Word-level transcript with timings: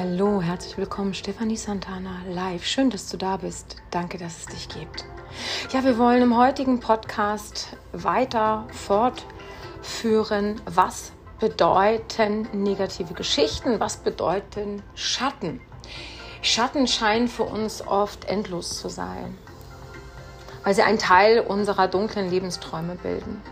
Hallo, 0.00 0.40
herzlich 0.40 0.78
willkommen, 0.78 1.12
Stefanie 1.12 1.56
Santana 1.56 2.20
live. 2.30 2.64
Schön, 2.64 2.88
dass 2.88 3.08
du 3.08 3.16
da 3.16 3.36
bist. 3.36 3.78
Danke, 3.90 4.16
dass 4.16 4.38
es 4.38 4.46
dich 4.46 4.68
gibt. 4.68 5.04
Ja, 5.72 5.82
wir 5.82 5.98
wollen 5.98 6.22
im 6.22 6.36
heutigen 6.36 6.78
Podcast 6.78 7.76
weiter 7.90 8.68
fortführen, 8.70 10.60
was 10.66 11.10
bedeuten 11.40 12.46
negative 12.52 13.12
Geschichten, 13.12 13.80
was 13.80 13.96
bedeuten 13.96 14.84
Schatten. 14.94 15.60
Schatten 16.42 16.86
scheinen 16.86 17.26
für 17.26 17.42
uns 17.42 17.84
oft 17.84 18.26
endlos 18.26 18.78
zu 18.78 18.88
sein, 18.88 19.36
weil 20.62 20.76
sie 20.76 20.82
einen 20.82 21.00
Teil 21.00 21.40
unserer 21.40 21.88
dunklen 21.88 22.30
Lebensträume 22.30 22.94
bilden. 22.94 23.42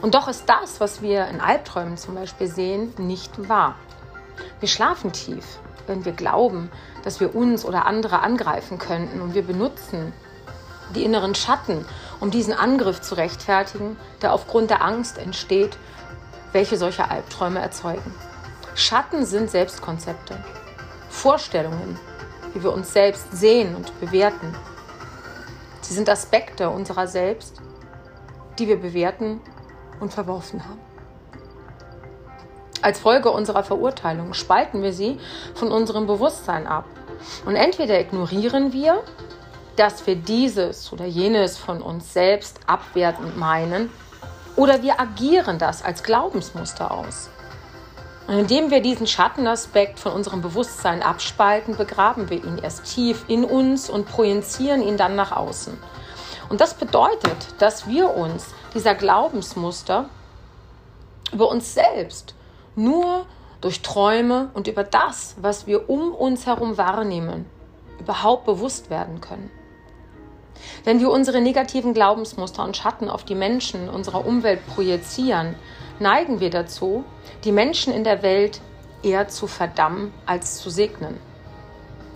Und 0.00 0.14
doch 0.14 0.28
ist 0.28 0.44
das, 0.46 0.78
was 0.78 1.02
wir 1.02 1.26
in 1.26 1.40
Albträumen 1.40 1.96
zum 1.96 2.14
Beispiel 2.14 2.46
sehen, 2.46 2.94
nicht 2.98 3.48
wahr. 3.48 3.74
Wir 4.60 4.68
schlafen 4.68 5.10
tief 5.10 5.58
wenn 5.86 6.04
wir 6.04 6.12
glauben, 6.12 6.70
dass 7.04 7.20
wir 7.20 7.34
uns 7.34 7.64
oder 7.64 7.86
andere 7.86 8.20
angreifen 8.20 8.78
könnten 8.78 9.20
und 9.20 9.34
wir 9.34 9.42
benutzen 9.42 10.12
die 10.94 11.04
inneren 11.04 11.34
Schatten, 11.34 11.84
um 12.20 12.30
diesen 12.30 12.54
Angriff 12.54 13.00
zu 13.00 13.14
rechtfertigen, 13.14 13.96
der 14.22 14.32
aufgrund 14.32 14.70
der 14.70 14.82
Angst 14.82 15.18
entsteht, 15.18 15.76
welche 16.52 16.76
solche 16.76 17.10
Albträume 17.10 17.60
erzeugen. 17.60 18.14
Schatten 18.74 19.26
sind 19.26 19.50
Selbstkonzepte, 19.50 20.42
Vorstellungen, 21.10 21.98
wie 22.54 22.62
wir 22.62 22.72
uns 22.72 22.92
selbst 22.92 23.32
sehen 23.32 23.74
und 23.74 23.98
bewerten. 24.00 24.54
Sie 25.82 25.94
sind 25.94 26.08
Aspekte 26.08 26.70
unserer 26.70 27.06
selbst, 27.06 27.60
die 28.58 28.68
wir 28.68 28.80
bewerten 28.80 29.40
und 30.00 30.12
verworfen 30.12 30.64
haben. 30.64 30.87
Als 32.80 33.00
Folge 33.00 33.30
unserer 33.30 33.64
Verurteilung 33.64 34.34
spalten 34.34 34.82
wir 34.82 34.92
sie 34.92 35.18
von 35.54 35.72
unserem 35.72 36.06
Bewusstsein 36.06 36.66
ab. 36.66 36.84
Und 37.44 37.56
entweder 37.56 37.98
ignorieren 37.98 38.72
wir, 38.72 39.02
dass 39.76 40.06
wir 40.06 40.16
dieses 40.16 40.92
oder 40.92 41.04
jenes 41.04 41.56
von 41.56 41.82
uns 41.82 42.12
selbst 42.12 42.60
abwertend 42.66 43.36
meinen, 43.36 43.90
oder 44.56 44.82
wir 44.82 45.00
agieren 45.00 45.58
das 45.58 45.84
als 45.84 46.02
Glaubensmuster 46.02 46.90
aus. 46.90 47.30
Und 48.26 48.38
indem 48.38 48.70
wir 48.70 48.82
diesen 48.82 49.06
Schattenaspekt 49.06 50.00
von 50.00 50.12
unserem 50.12 50.42
Bewusstsein 50.42 51.02
abspalten, 51.02 51.76
begraben 51.76 52.28
wir 52.28 52.44
ihn 52.44 52.58
erst 52.58 52.84
tief 52.84 53.24
in 53.28 53.44
uns 53.44 53.88
und 53.88 54.06
projizieren 54.06 54.82
ihn 54.82 54.96
dann 54.96 55.16
nach 55.16 55.32
außen. 55.32 55.78
Und 56.48 56.60
das 56.60 56.74
bedeutet, 56.74 57.36
dass 57.58 57.86
wir 57.86 58.14
uns 58.14 58.48
dieser 58.74 58.94
Glaubensmuster 58.94 60.06
über 61.32 61.48
uns 61.48 61.74
selbst 61.74 62.34
nur 62.78 63.26
durch 63.60 63.82
Träume 63.82 64.50
und 64.54 64.68
über 64.68 64.84
das, 64.84 65.34
was 65.40 65.66
wir 65.66 65.90
um 65.90 66.14
uns 66.14 66.46
herum 66.46 66.78
wahrnehmen, 66.78 67.44
überhaupt 67.98 68.46
bewusst 68.46 68.88
werden 68.88 69.20
können. 69.20 69.50
Wenn 70.84 71.00
wir 71.00 71.10
unsere 71.10 71.40
negativen 71.40 71.94
Glaubensmuster 71.94 72.64
und 72.64 72.76
Schatten 72.76 73.10
auf 73.10 73.24
die 73.24 73.34
Menschen 73.34 73.88
unserer 73.88 74.26
Umwelt 74.26 74.66
projizieren, 74.66 75.54
neigen 75.98 76.40
wir 76.40 76.50
dazu, 76.50 77.04
die 77.44 77.52
Menschen 77.52 77.92
in 77.92 78.04
der 78.04 78.22
Welt 78.22 78.60
eher 79.02 79.28
zu 79.28 79.46
verdammen 79.46 80.12
als 80.26 80.58
zu 80.58 80.70
segnen. 80.70 81.18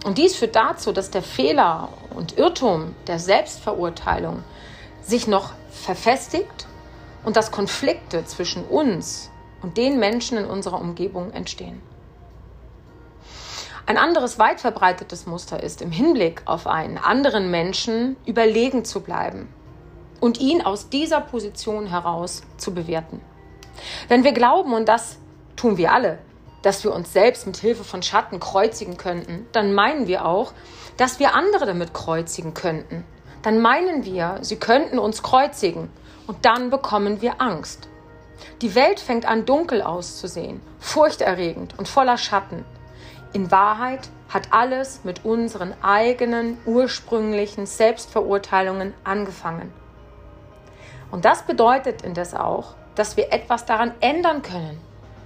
Und 0.05 0.19
dies 0.19 0.35
führt 0.35 0.57
dazu, 0.57 0.93
dass 0.93 1.11
der 1.11 1.23
Fehler 1.23 1.89
und 2.15 2.39
Irrtum 2.39 2.95
der 3.07 3.19
Selbstverurteilung 3.19 4.43
sich 5.03 5.29
noch 5.29 5.53
verfestigt 5.71 6.67
und 7.25 7.37
dass 7.37 7.53
Konflikte 7.53 8.25
zwischen 8.25 8.65
uns 8.65 9.32
und 9.63 9.77
den 9.77 9.99
Menschen 9.99 10.39
in 10.39 10.45
unserer 10.45 10.81
Umgebung 10.81 11.33
entstehen. 11.33 11.81
Ein 13.85 13.99
anderes 13.99 14.39
weit 14.39 14.61
verbreitetes 14.61 15.27
Muster 15.27 15.63
ist, 15.63 15.83
im 15.83 15.91
Hinblick 15.91 16.43
auf 16.45 16.67
einen 16.67 16.99
anderen 16.99 17.51
Menschen 17.51 18.17
überlegen 18.27 18.85
zu 18.85 19.01
bleiben 19.01 19.49
und 20.21 20.41
ihn 20.41 20.63
aus 20.63 20.89
dieser 20.89 21.21
Position 21.21 21.87
heraus 21.87 22.43
zu 22.57 22.73
bewerten. 22.75 23.21
Wenn 24.09 24.23
wir 24.23 24.33
glauben, 24.33 24.73
und 24.73 24.89
das 24.89 25.19
tun 25.57 25.77
wir 25.77 25.93
alle, 25.93 26.19
dass 26.63 26.85
wir 26.85 26.93
uns 26.95 27.13
selbst 27.13 27.45
mit 27.47 27.57
Hilfe 27.57 27.83
von 27.83 28.03
Schatten 28.03 28.39
kreuzigen 28.39 28.97
könnten, 28.97 29.47
dann 29.51 29.75
meinen 29.75 30.07
wir 30.07 30.27
auch, 30.27 30.53
dass 30.97 31.19
wir 31.19 31.35
andere 31.35 31.67
damit 31.67 31.93
kreuzigen 31.93 32.55
könnten. 32.55 33.05
Dann 33.43 33.61
meinen 33.61 34.05
wir, 34.05 34.39
sie 34.43 34.57
könnten 34.57 35.01
uns 35.01 35.25
kreuzigen 35.25 35.91
und 36.29 36.45
dann 36.45 36.71
bekommen 36.71 37.21
wir 37.21 37.41
Angst. 37.41 37.89
Die 38.61 38.75
Welt 38.75 39.01
fängt 39.01 39.27
an 39.27 39.45
dunkel 39.45 39.83
auszusehen, 39.83 40.61
furchterregend 40.79 41.79
und 41.79 41.89
voller 41.89 42.17
Schatten. 42.17 42.65
In 43.33 43.51
Wahrheit 43.51 44.09
hat 44.29 44.53
alles 44.53 45.05
mit 45.05 45.25
unseren 45.25 45.75
eigenen 45.83 46.59
ursprünglichen 46.67 47.67
Selbstverurteilungen 47.67 48.95
angefangen. 49.05 49.73
Und 51.11 51.25
das 51.25 51.43
bedeutet 51.43 52.03
indes 52.03 52.35
auch, 52.35 52.75
dass 52.95 53.17
wir 53.17 53.33
etwas 53.33 53.65
daran 53.67 53.93
ändern 54.01 54.43
können, 54.43 54.81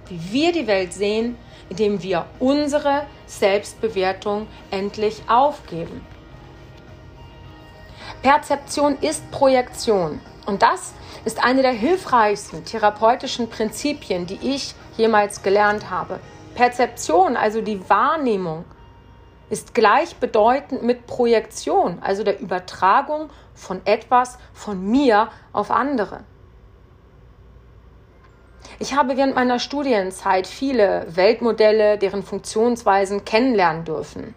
wie 0.07 0.31
wir 0.31 0.51
die 0.51 0.67
Welt 0.67 0.93
sehen, 0.93 1.37
indem 1.69 2.01
wir 2.01 2.25
unsere 2.39 3.05
Selbstbewertung 3.25 4.47
endlich 4.71 5.21
aufgeben. 5.27 6.01
Perzeption 8.21 8.97
ist 8.99 9.29
Projektion 9.31 10.19
und 10.47 10.63
das 10.63 10.93
ist 11.25 11.43
eine 11.43 11.61
der 11.61 11.73
hilfreichsten 11.73 12.63
therapeutischen 12.63 13.49
Prinzipien, 13.49 14.25
die 14.25 14.39
ich 14.41 14.73
jemals 14.95 15.43
gelernt 15.43 15.89
habe. 15.89 16.19
Perzeption, 16.55 17.35
also 17.35 17.61
die 17.61 17.87
Wahrnehmung, 17.89 18.63
ist 19.49 19.73
gleichbedeutend 19.73 20.83
mit 20.83 21.05
Projektion, 21.05 21.99
also 22.01 22.23
der 22.23 22.39
Übertragung 22.39 23.29
von 23.53 23.81
etwas 23.85 24.37
von 24.53 24.81
mir 24.89 25.29
auf 25.51 25.69
andere. 25.69 26.21
Ich 28.79 28.95
habe 28.95 29.17
während 29.17 29.35
meiner 29.35 29.59
Studienzeit 29.59 30.47
viele 30.47 31.07
Weltmodelle, 31.09 31.97
deren 31.97 32.23
Funktionsweisen 32.23 33.25
kennenlernen 33.25 33.83
dürfen. 33.83 34.33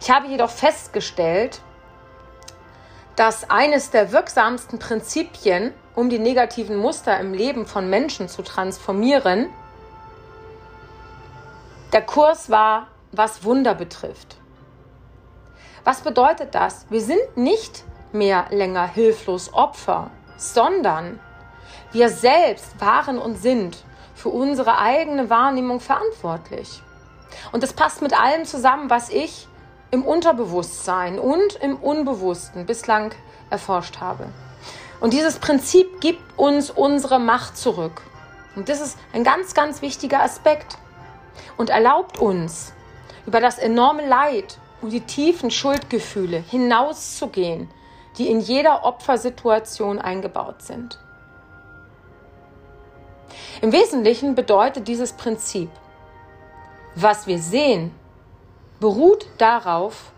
Ich 0.00 0.10
habe 0.10 0.28
jedoch 0.28 0.50
festgestellt, 0.50 1.60
dass 3.16 3.50
eines 3.50 3.90
der 3.90 4.12
wirksamsten 4.12 4.78
Prinzipien, 4.78 5.74
um 5.94 6.08
die 6.08 6.20
negativen 6.20 6.76
Muster 6.76 7.18
im 7.18 7.34
Leben 7.34 7.66
von 7.66 7.90
Menschen 7.90 8.28
zu 8.28 8.42
transformieren, 8.42 9.48
der 11.92 12.02
Kurs 12.02 12.48
war, 12.48 12.88
was 13.12 13.44
Wunder 13.44 13.74
betrifft. 13.74 14.36
Was 15.84 16.02
bedeutet 16.02 16.54
das? 16.54 16.86
Wir 16.90 17.00
sind 17.00 17.36
nicht 17.36 17.82
mehr 18.12 18.46
länger 18.50 18.86
hilflos 18.86 19.52
Opfer, 19.52 20.10
sondern 20.36 21.18
wir 21.92 22.10
selbst 22.10 22.80
waren 22.80 23.18
und 23.18 23.36
sind 23.36 23.82
für 24.14 24.28
unsere 24.28 24.78
eigene 24.78 25.30
Wahrnehmung 25.30 25.80
verantwortlich. 25.80 26.82
Und 27.52 27.62
das 27.62 27.72
passt 27.72 28.02
mit 28.02 28.18
allem 28.18 28.44
zusammen, 28.44 28.90
was 28.90 29.08
ich 29.08 29.48
im 29.90 30.04
Unterbewusstsein 30.04 31.18
und 31.18 31.54
im 31.56 31.76
Unbewussten 31.76 32.66
bislang 32.66 33.12
erforscht 33.50 34.00
habe. 34.00 34.28
Und 35.00 35.12
dieses 35.12 35.38
Prinzip 35.38 36.00
gibt 36.00 36.38
uns 36.38 36.70
unsere 36.70 37.18
Macht 37.18 37.56
zurück. 37.56 38.02
Und 38.56 38.68
das 38.68 38.80
ist 38.80 38.98
ein 39.12 39.24
ganz, 39.24 39.54
ganz 39.54 39.82
wichtiger 39.82 40.22
Aspekt 40.22 40.78
und 41.56 41.70
erlaubt 41.70 42.18
uns, 42.18 42.72
über 43.26 43.40
das 43.40 43.58
enorme 43.58 44.06
Leid 44.06 44.58
und 44.80 44.90
die 44.90 45.02
tiefen 45.02 45.50
Schuldgefühle 45.50 46.38
hinauszugehen, 46.38 47.70
die 48.16 48.28
in 48.28 48.40
jeder 48.40 48.84
Opfersituation 48.84 49.98
eingebaut 49.98 50.62
sind. 50.62 50.98
Im 53.60 53.72
Wesentlichen 53.72 54.34
bedeutet 54.34 54.88
dieses 54.88 55.12
Prinzip, 55.12 55.70
was 56.94 57.26
wir 57.26 57.38
sehen, 57.38 57.94
beruht 58.80 59.26
darauf, 59.38 60.12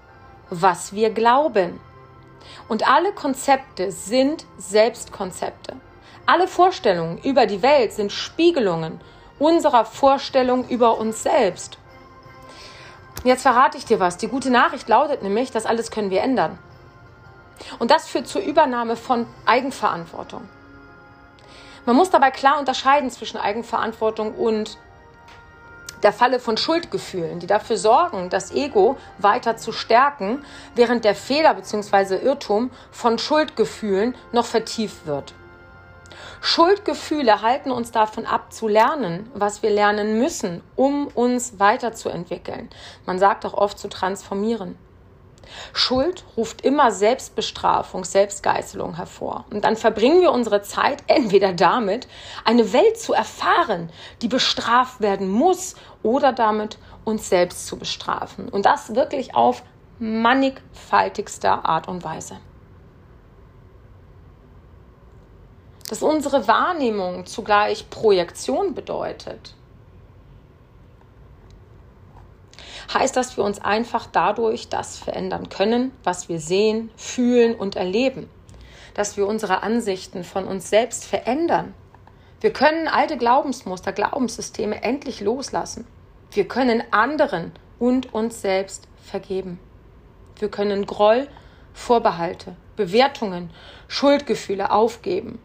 was 0.50 0.92
wir 0.92 1.10
glauben. 1.10 1.80
Und 2.68 2.88
alle 2.88 3.12
Konzepte 3.12 3.92
sind 3.92 4.44
Selbstkonzepte. 4.58 5.76
Alle 6.26 6.46
Vorstellungen 6.46 7.18
über 7.18 7.46
die 7.46 7.62
Welt 7.62 7.92
sind 7.92 8.12
Spiegelungen 8.12 9.00
unserer 9.38 9.84
Vorstellung 9.84 10.68
über 10.68 10.98
uns 10.98 11.22
selbst. 11.22 11.78
Jetzt 13.24 13.42
verrate 13.42 13.76
ich 13.78 13.84
dir 13.84 14.00
was. 14.00 14.16
Die 14.16 14.28
gute 14.28 14.50
Nachricht 14.50 14.88
lautet 14.88 15.22
nämlich, 15.22 15.50
das 15.50 15.66
alles 15.66 15.90
können 15.90 16.10
wir 16.10 16.22
ändern. 16.22 16.58
Und 17.78 17.90
das 17.90 18.08
führt 18.08 18.26
zur 18.26 18.40
Übernahme 18.40 18.96
von 18.96 19.26
Eigenverantwortung. 19.44 20.48
Man 21.86 21.96
muss 21.96 22.10
dabei 22.10 22.30
klar 22.30 22.58
unterscheiden 22.58 23.10
zwischen 23.10 23.38
Eigenverantwortung 23.38 24.34
und 24.34 24.78
der 26.02 26.12
Falle 26.12 26.40
von 26.40 26.56
Schuldgefühlen, 26.56 27.40
die 27.40 27.46
dafür 27.46 27.76
sorgen, 27.76 28.30
das 28.30 28.52
Ego 28.52 28.96
weiter 29.18 29.56
zu 29.56 29.72
stärken, 29.72 30.44
während 30.74 31.04
der 31.04 31.14
Fehler 31.14 31.54
bzw. 31.54 32.16
Irrtum 32.16 32.70
von 32.90 33.18
Schuldgefühlen 33.18 34.14
noch 34.32 34.46
vertieft 34.46 35.06
wird. 35.06 35.34
Schuldgefühle 36.40 37.42
halten 37.42 37.70
uns 37.70 37.92
davon 37.92 38.24
ab 38.24 38.52
zu 38.52 38.66
lernen, 38.66 39.30
was 39.34 39.62
wir 39.62 39.70
lernen 39.70 40.18
müssen, 40.18 40.62
um 40.74 41.08
uns 41.08 41.58
weiterzuentwickeln. 41.58 42.70
Man 43.04 43.18
sagt 43.18 43.44
auch 43.44 43.54
oft 43.54 43.78
zu 43.78 43.88
transformieren. 43.88 44.78
Schuld 45.72 46.24
ruft 46.36 46.62
immer 46.62 46.92
Selbstbestrafung, 46.92 48.04
Selbstgeißelung 48.04 48.96
hervor. 48.96 49.44
Und 49.50 49.64
dann 49.64 49.76
verbringen 49.76 50.20
wir 50.20 50.32
unsere 50.32 50.62
Zeit 50.62 51.02
entweder 51.06 51.52
damit, 51.52 52.08
eine 52.44 52.72
Welt 52.72 52.98
zu 52.98 53.12
erfahren, 53.12 53.90
die 54.22 54.28
bestraft 54.28 55.00
werden 55.00 55.28
muss, 55.28 55.74
oder 56.02 56.32
damit, 56.32 56.78
uns 57.04 57.28
selbst 57.28 57.66
zu 57.66 57.78
bestrafen. 57.78 58.48
Und 58.48 58.66
das 58.66 58.94
wirklich 58.94 59.34
auf 59.34 59.62
mannigfaltigster 59.98 61.64
Art 61.64 61.88
und 61.88 62.04
Weise. 62.04 62.36
Dass 65.88 66.02
unsere 66.02 66.46
Wahrnehmung 66.46 67.26
zugleich 67.26 67.90
Projektion 67.90 68.74
bedeutet. 68.74 69.54
heißt, 72.92 73.16
dass 73.16 73.36
wir 73.36 73.44
uns 73.44 73.60
einfach 73.60 74.06
dadurch 74.06 74.68
das 74.68 74.98
verändern 74.98 75.48
können, 75.48 75.92
was 76.02 76.28
wir 76.28 76.40
sehen, 76.40 76.90
fühlen 76.96 77.54
und 77.54 77.76
erleben. 77.76 78.28
Dass 78.94 79.16
wir 79.16 79.26
unsere 79.26 79.62
Ansichten 79.62 80.24
von 80.24 80.46
uns 80.46 80.70
selbst 80.70 81.04
verändern. 81.04 81.74
Wir 82.40 82.54
können 82.54 82.88
alte 82.88 83.18
Glaubensmuster, 83.18 83.92
Glaubenssysteme 83.92 84.82
endlich 84.82 85.20
loslassen. 85.20 85.86
Wir 86.30 86.48
können 86.48 86.82
anderen 86.90 87.52
und 87.78 88.14
uns 88.14 88.40
selbst 88.40 88.88
vergeben. 89.04 89.60
Wir 90.38 90.50
können 90.50 90.86
Groll, 90.86 91.28
Vorbehalte, 91.74 92.56
Bewertungen, 92.76 93.50
Schuldgefühle 93.88 94.70
aufgeben, 94.70 95.38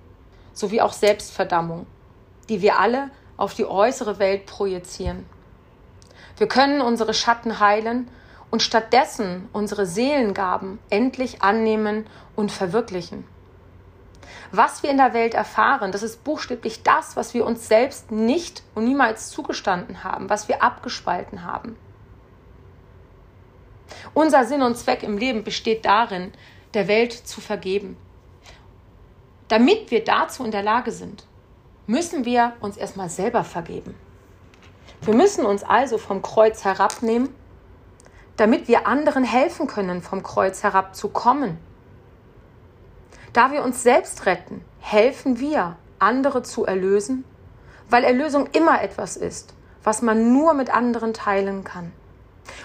sowie 0.54 0.80
auch 0.80 0.94
Selbstverdammung, 0.94 1.86
die 2.48 2.62
wir 2.62 2.80
alle 2.80 3.12
auf 3.36 3.54
die 3.54 3.66
äußere 3.66 4.18
Welt 4.20 4.46
projizieren. 4.46 5.26
Wir 6.38 6.48
können 6.48 6.80
unsere 6.80 7.14
Schatten 7.14 7.60
heilen 7.60 8.10
und 8.52 8.64
stattdessen 8.64 9.50
unsere 9.52 9.86
Seelengaben 9.86 10.80
endlich 10.90 11.42
annehmen 11.42 12.06
und 12.38 12.54
verwirklichen. 12.54 13.26
Was 14.52 14.84
wir 14.84 14.90
in 14.90 14.98
der 14.98 15.14
Welt 15.14 15.34
erfahren, 15.34 15.92
das 15.92 16.04
ist 16.04 16.24
buchstäblich 16.24 16.84
das, 16.84 17.16
was 17.16 17.34
wir 17.34 17.46
uns 17.46 17.68
selbst 17.68 18.12
nicht 18.12 18.64
und 18.74 18.86
niemals 18.86 19.30
zugestanden 19.30 20.04
haben, 20.04 20.30
was 20.30 20.48
wir 20.48 20.64
abgespalten 20.64 21.44
haben. 21.44 21.78
Unser 24.14 24.46
Sinn 24.46 24.62
und 24.62 24.78
Zweck 24.78 25.04
im 25.04 25.18
Leben 25.18 25.44
besteht 25.44 25.86
darin, 25.86 26.32
der 26.74 26.88
Welt 26.88 27.14
zu 27.14 27.42
vergeben. 27.42 27.98
Damit 29.48 29.92
wir 29.92 30.04
dazu 30.04 30.44
in 30.44 30.52
der 30.52 30.64
Lage 30.64 30.92
sind, 30.92 31.26
müssen 31.88 32.26
wir 32.26 32.54
uns 32.62 32.78
erstmal 32.78 33.10
selber 33.10 33.44
vergeben. 33.44 33.96
Wir 35.02 35.14
müssen 35.14 35.46
uns 35.46 35.64
also 35.64 35.98
vom 35.98 36.22
Kreuz 36.22 36.66
herabnehmen, 36.66 37.30
damit 38.38 38.68
wir 38.68 38.88
anderen 38.88 39.24
helfen 39.24 39.68
können, 39.68 40.02
vom 40.02 40.24
Kreuz 40.24 40.64
herabzukommen. 40.64 41.58
Da 43.36 43.52
wir 43.52 43.64
uns 43.64 43.84
selbst 43.84 44.26
retten, 44.26 44.66
helfen 44.80 45.40
wir, 45.40 45.76
andere 46.00 46.42
zu 46.42 46.66
erlösen, 46.66 47.24
weil 47.90 48.04
Erlösung 48.04 48.48
immer 48.54 48.82
etwas 48.82 49.16
ist, 49.16 49.54
was 49.84 50.02
man 50.02 50.34
nur 50.34 50.56
mit 50.56 50.74
anderen 50.74 51.14
teilen 51.14 51.64
kann. 51.64 51.92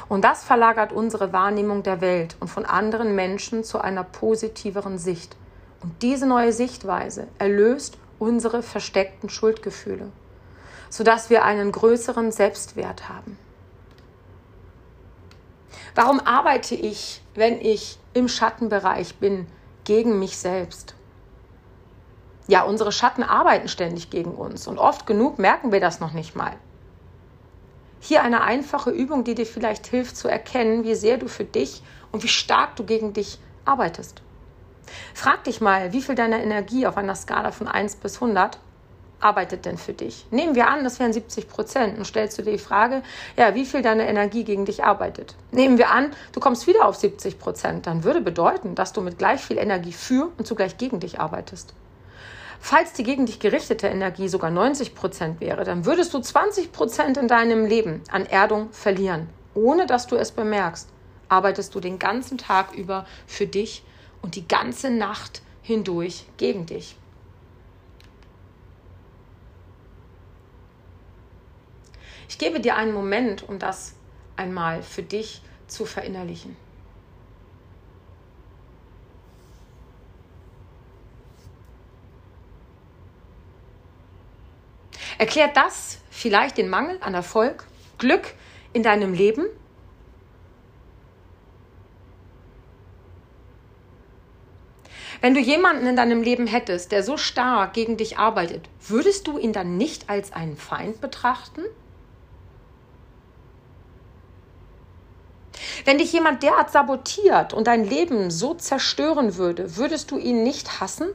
Und 0.08 0.24
das 0.24 0.42
verlagert 0.44 0.92
unsere 0.92 1.34
Wahrnehmung 1.34 1.82
der 1.82 2.00
Welt 2.00 2.36
und 2.40 2.48
von 2.48 2.64
anderen 2.64 3.14
Menschen 3.14 3.64
zu 3.64 3.80
einer 3.80 4.04
positiveren 4.04 4.96
Sicht. 4.96 5.36
Und 5.82 6.00
diese 6.00 6.26
neue 6.26 6.54
Sichtweise 6.54 7.28
erlöst 7.38 7.98
unsere 8.18 8.62
versteckten 8.62 9.28
Schuldgefühle 9.28 10.10
sodass 10.90 11.30
wir 11.30 11.44
einen 11.44 11.72
größeren 11.72 12.32
Selbstwert 12.32 13.08
haben. 13.08 13.38
Warum 15.94 16.20
arbeite 16.20 16.74
ich, 16.74 17.22
wenn 17.34 17.60
ich 17.60 17.98
im 18.12 18.28
Schattenbereich 18.28 19.16
bin, 19.16 19.46
gegen 19.90 20.20
mich 20.20 20.36
selbst? 20.36 20.94
Ja, 22.46 22.62
unsere 22.62 22.92
Schatten 22.92 23.24
arbeiten 23.24 23.66
ständig 23.66 24.08
gegen 24.08 24.30
uns 24.30 24.68
und 24.68 24.78
oft 24.78 25.04
genug 25.04 25.40
merken 25.40 25.72
wir 25.72 25.80
das 25.80 25.98
noch 25.98 26.12
nicht 26.12 26.36
mal. 26.36 26.52
Hier 27.98 28.22
eine 28.22 28.42
einfache 28.42 28.90
Übung, 28.90 29.24
die 29.24 29.34
dir 29.34 29.46
vielleicht 29.46 29.88
hilft 29.88 30.16
zu 30.16 30.28
erkennen, 30.28 30.84
wie 30.84 30.94
sehr 30.94 31.18
du 31.18 31.26
für 31.26 31.42
dich 31.42 31.82
und 32.12 32.22
wie 32.22 32.28
stark 32.28 32.76
du 32.76 32.84
gegen 32.84 33.14
dich 33.14 33.40
arbeitest. 33.64 34.22
Frag 35.12 35.42
dich 35.42 35.60
mal, 35.60 35.92
wie 35.92 36.02
viel 36.02 36.14
deiner 36.14 36.38
Energie 36.38 36.86
auf 36.86 36.96
einer 36.96 37.16
Skala 37.16 37.50
von 37.50 37.66
1 37.66 37.96
bis 37.96 38.22
100 38.22 38.60
arbeitet 39.20 39.64
denn 39.64 39.78
für 39.78 39.92
dich? 39.92 40.26
Nehmen 40.30 40.54
wir 40.54 40.68
an, 40.68 40.84
das 40.84 40.98
wären 40.98 41.12
70 41.12 41.48
Prozent 41.48 41.98
und 41.98 42.04
stellst 42.04 42.38
du 42.38 42.42
dir 42.42 42.52
die 42.52 42.58
Frage, 42.58 43.02
ja, 43.36 43.54
wie 43.54 43.64
viel 43.64 43.82
deine 43.82 44.08
Energie 44.08 44.44
gegen 44.44 44.64
dich 44.64 44.84
arbeitet? 44.84 45.34
Nehmen 45.52 45.78
wir 45.78 45.90
an, 45.90 46.10
du 46.32 46.40
kommst 46.40 46.66
wieder 46.66 46.86
auf 46.86 46.96
70 46.96 47.38
Prozent, 47.38 47.86
dann 47.86 48.04
würde 48.04 48.20
bedeuten, 48.20 48.74
dass 48.74 48.92
du 48.92 49.00
mit 49.00 49.18
gleich 49.18 49.40
viel 49.40 49.58
Energie 49.58 49.92
für 49.92 50.30
und 50.36 50.46
zugleich 50.46 50.78
gegen 50.78 51.00
dich 51.00 51.20
arbeitest. 51.20 51.74
Falls 52.62 52.92
die 52.92 53.04
gegen 53.04 53.24
dich 53.24 53.40
gerichtete 53.40 53.86
Energie 53.88 54.28
sogar 54.28 54.50
90 54.50 54.94
Prozent 54.94 55.40
wäre, 55.40 55.64
dann 55.64 55.86
würdest 55.86 56.12
du 56.12 56.18
20 56.18 56.72
Prozent 56.72 57.16
in 57.16 57.26
deinem 57.26 57.64
Leben 57.64 58.02
an 58.10 58.26
Erdung 58.26 58.70
verlieren. 58.72 59.28
Ohne 59.54 59.86
dass 59.86 60.06
du 60.06 60.16
es 60.16 60.30
bemerkst, 60.30 60.88
arbeitest 61.30 61.74
du 61.74 61.80
den 61.80 61.98
ganzen 61.98 62.36
Tag 62.36 62.74
über 62.74 63.06
für 63.26 63.46
dich 63.46 63.82
und 64.20 64.36
die 64.36 64.46
ganze 64.46 64.90
Nacht 64.90 65.40
hindurch 65.62 66.26
gegen 66.36 66.66
dich. 66.66 66.96
Ich 72.30 72.38
gebe 72.38 72.60
dir 72.60 72.76
einen 72.76 72.94
Moment, 72.94 73.48
um 73.48 73.58
das 73.58 73.96
einmal 74.36 74.84
für 74.84 75.02
dich 75.02 75.42
zu 75.66 75.84
verinnerlichen. 75.84 76.56
Erklärt 85.18 85.56
das 85.56 85.98
vielleicht 86.08 86.56
den 86.56 86.68
Mangel 86.68 86.98
an 87.02 87.14
Erfolg, 87.14 87.66
Glück 87.98 88.34
in 88.72 88.84
deinem 88.84 89.12
Leben? 89.12 89.46
Wenn 95.20 95.34
du 95.34 95.40
jemanden 95.40 95.88
in 95.88 95.96
deinem 95.96 96.22
Leben 96.22 96.46
hättest, 96.46 96.92
der 96.92 97.02
so 97.02 97.16
stark 97.16 97.72
gegen 97.72 97.96
dich 97.96 98.18
arbeitet, 98.18 98.68
würdest 98.86 99.26
du 99.26 99.36
ihn 99.36 99.52
dann 99.52 99.76
nicht 99.76 100.08
als 100.08 100.32
einen 100.32 100.56
Feind 100.56 101.00
betrachten? 101.00 101.62
Wenn 105.84 105.98
dich 105.98 106.12
jemand 106.12 106.42
derart 106.42 106.70
sabotiert 106.70 107.52
und 107.52 107.66
dein 107.66 107.84
Leben 107.84 108.30
so 108.30 108.54
zerstören 108.54 109.36
würde, 109.36 109.76
würdest 109.76 110.10
du 110.10 110.18
ihn 110.18 110.42
nicht 110.42 110.80
hassen 110.80 111.08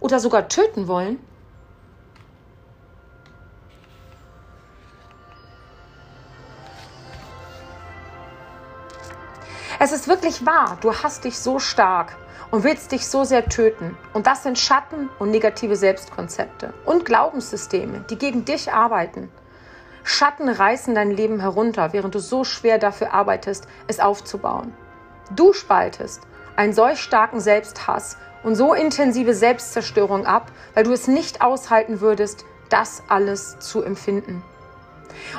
oder 0.00 0.20
sogar 0.20 0.48
töten 0.48 0.88
wollen? 0.88 1.18
Es 9.78 9.92
ist 9.92 10.08
wirklich 10.08 10.46
wahr, 10.46 10.78
du 10.80 10.92
hast 10.94 11.24
dich 11.24 11.38
so 11.38 11.58
stark 11.58 12.16
und 12.50 12.64
willst 12.64 12.92
dich 12.92 13.06
so 13.06 13.24
sehr 13.24 13.46
töten. 13.48 13.96
Und 14.14 14.26
das 14.26 14.42
sind 14.42 14.58
Schatten 14.58 15.10
und 15.18 15.30
negative 15.30 15.76
Selbstkonzepte 15.76 16.72
und 16.86 17.04
Glaubenssysteme, 17.04 18.04
die 18.08 18.16
gegen 18.16 18.44
dich 18.44 18.72
arbeiten. 18.72 19.30
Schatten 20.08 20.48
reißen 20.48 20.94
dein 20.94 21.10
Leben 21.10 21.40
herunter, 21.40 21.92
während 21.92 22.14
du 22.14 22.20
so 22.20 22.44
schwer 22.44 22.78
dafür 22.78 23.12
arbeitest, 23.12 23.66
es 23.88 23.98
aufzubauen. 23.98 24.72
Du 25.34 25.52
spaltest 25.52 26.22
einen 26.54 26.72
solch 26.72 27.00
starken 27.00 27.40
Selbsthass 27.40 28.16
und 28.44 28.54
so 28.54 28.72
intensive 28.72 29.34
Selbstzerstörung 29.34 30.24
ab, 30.24 30.52
weil 30.74 30.84
du 30.84 30.92
es 30.92 31.08
nicht 31.08 31.42
aushalten 31.42 32.00
würdest, 32.00 32.44
das 32.68 33.02
alles 33.08 33.58
zu 33.58 33.82
empfinden. 33.82 34.44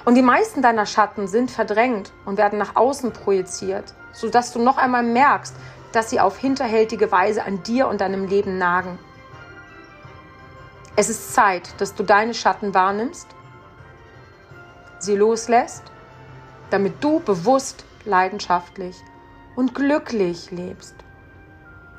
Und 0.04 0.16
die 0.16 0.22
meisten 0.22 0.62
deiner 0.62 0.86
Schatten 0.86 1.30
sind 1.30 1.50
verdrängt 1.50 2.12
und 2.26 2.38
werden 2.38 2.60
nach 2.60 2.76
außen 2.76 3.14
projiziert, 3.14 3.94
sodass 4.12 4.52
du 4.52 4.60
noch 4.60 4.78
einmal 4.78 5.04
merkst, 5.04 5.56
dass 5.94 6.10
sie 6.10 6.20
auf 6.20 6.38
hinterhältige 6.38 7.10
Weise 7.10 7.46
an 7.46 7.64
dir 7.64 7.88
und 7.88 8.02
deinem 8.02 8.28
Leben 8.28 8.58
nagen. 8.58 9.00
Es 10.98 11.08
ist 11.08 11.34
Zeit, 11.34 11.70
dass 11.80 11.96
du 11.96 12.04
deine 12.04 12.34
Schatten 12.34 12.74
wahrnimmst 12.74 13.30
sie 15.08 15.16
loslässt, 15.16 15.84
damit 16.70 17.04
du 17.04 17.20
bewusst, 17.22 17.84
leidenschaftlich 18.06 18.96
und 19.56 19.74
glücklich 19.74 20.52
lebst. 20.52 20.96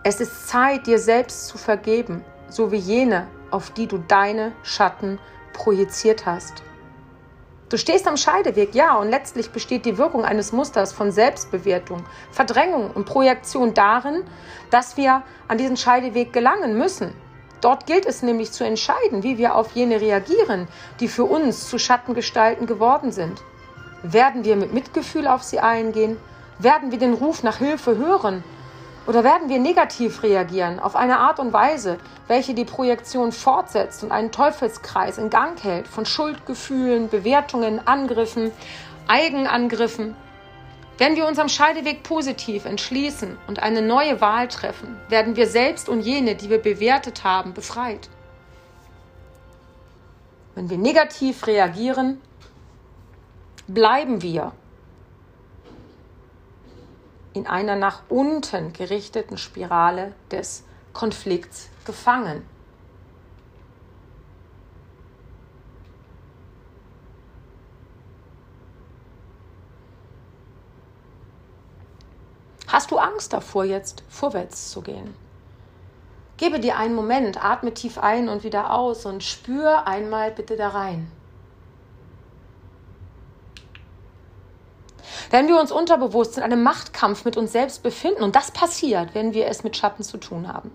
Es 0.04 0.20
ist 0.20 0.48
Zeit, 0.48 0.86
dir 0.86 0.98
selbst 0.98 1.48
zu 1.48 1.58
vergeben, 1.58 2.24
so 2.48 2.70
wie 2.70 2.76
jene, 2.76 3.26
auf 3.50 3.70
die 3.70 3.86
du 3.86 3.98
deine 3.98 4.52
Schatten 4.62 5.18
projiziert 5.52 6.24
hast. 6.24 6.62
Du 7.68 7.76
stehst 7.76 8.06
am 8.06 8.16
Scheideweg, 8.16 8.74
ja, 8.74 8.96
und 8.96 9.10
letztlich 9.10 9.50
besteht 9.50 9.84
die 9.84 9.98
Wirkung 9.98 10.24
eines 10.24 10.52
Musters 10.52 10.92
von 10.92 11.10
Selbstbewertung, 11.10 12.04
Verdrängung 12.30 12.90
und 12.92 13.04
Projektion 13.04 13.74
darin, 13.74 14.24
dass 14.70 14.96
wir 14.96 15.22
an 15.48 15.58
diesen 15.58 15.76
Scheideweg 15.76 16.32
gelangen 16.32 16.78
müssen. 16.78 17.12
Dort 17.60 17.86
gilt 17.86 18.06
es 18.06 18.22
nämlich 18.22 18.52
zu 18.52 18.64
entscheiden, 18.64 19.22
wie 19.22 19.38
wir 19.38 19.54
auf 19.54 19.72
jene 19.72 20.00
reagieren, 20.00 20.68
die 21.00 21.08
für 21.08 21.24
uns 21.24 21.68
zu 21.68 21.78
Schattengestalten 21.78 22.66
geworden 22.66 23.10
sind. 23.10 23.42
Werden 24.02 24.44
wir 24.44 24.54
mit 24.56 24.72
Mitgefühl 24.72 25.26
auf 25.26 25.42
sie 25.42 25.58
eingehen? 25.58 26.16
Werden 26.58 26.92
wir 26.92 26.98
den 26.98 27.14
Ruf 27.14 27.42
nach 27.42 27.58
Hilfe 27.58 27.96
hören? 27.96 28.44
Oder 29.08 29.24
werden 29.24 29.48
wir 29.48 29.58
negativ 29.58 30.22
reagieren 30.22 30.78
auf 30.78 30.94
eine 30.94 31.18
Art 31.18 31.40
und 31.40 31.52
Weise, 31.52 31.98
welche 32.28 32.52
die 32.54 32.66
Projektion 32.66 33.32
fortsetzt 33.32 34.04
und 34.04 34.12
einen 34.12 34.30
Teufelskreis 34.30 35.18
in 35.18 35.30
Gang 35.30 35.60
hält 35.64 35.88
von 35.88 36.04
Schuldgefühlen, 36.04 37.08
Bewertungen, 37.08 37.80
Angriffen, 37.86 38.52
Eigenangriffen? 39.08 40.14
Wenn 40.98 41.14
wir 41.14 41.28
uns 41.28 41.38
am 41.38 41.48
Scheideweg 41.48 42.02
positiv 42.02 42.64
entschließen 42.64 43.38
und 43.46 43.62
eine 43.62 43.82
neue 43.82 44.20
Wahl 44.20 44.48
treffen, 44.48 44.96
werden 45.08 45.36
wir 45.36 45.46
selbst 45.46 45.88
und 45.88 46.00
jene, 46.00 46.34
die 46.34 46.50
wir 46.50 46.58
bewertet 46.58 47.22
haben, 47.22 47.54
befreit. 47.54 48.10
Wenn 50.56 50.68
wir 50.68 50.76
negativ 50.76 51.46
reagieren, 51.46 52.20
bleiben 53.68 54.22
wir 54.22 54.50
in 57.32 57.46
einer 57.46 57.76
nach 57.76 58.02
unten 58.08 58.72
gerichteten 58.72 59.38
Spirale 59.38 60.14
des 60.32 60.64
Konflikts 60.92 61.68
gefangen. 61.84 62.42
Hast 72.68 72.90
du 72.90 72.98
Angst 72.98 73.32
davor, 73.32 73.64
jetzt 73.64 74.02
vorwärts 74.10 74.70
zu 74.70 74.82
gehen? 74.82 75.16
Gebe 76.36 76.60
dir 76.60 76.76
einen 76.76 76.94
Moment, 76.94 77.42
atme 77.42 77.72
tief 77.72 77.98
ein 77.98 78.28
und 78.28 78.44
wieder 78.44 78.72
aus 78.72 79.06
und 79.06 79.24
spür 79.24 79.86
einmal 79.86 80.30
bitte 80.30 80.56
da 80.56 80.68
rein. 80.68 81.10
Wenn 85.30 85.48
wir 85.48 85.58
uns 85.58 85.72
unterbewusst 85.72 86.36
in 86.36 86.42
einem 86.42 86.62
Machtkampf 86.62 87.24
mit 87.24 87.36
uns 87.36 87.52
selbst 87.52 87.82
befinden, 87.82 88.22
und 88.22 88.36
das 88.36 88.50
passiert, 88.50 89.14
wenn 89.14 89.32
wir 89.32 89.46
es 89.46 89.64
mit 89.64 89.76
Schatten 89.76 90.02
zu 90.02 90.18
tun 90.18 90.46
haben, 90.46 90.70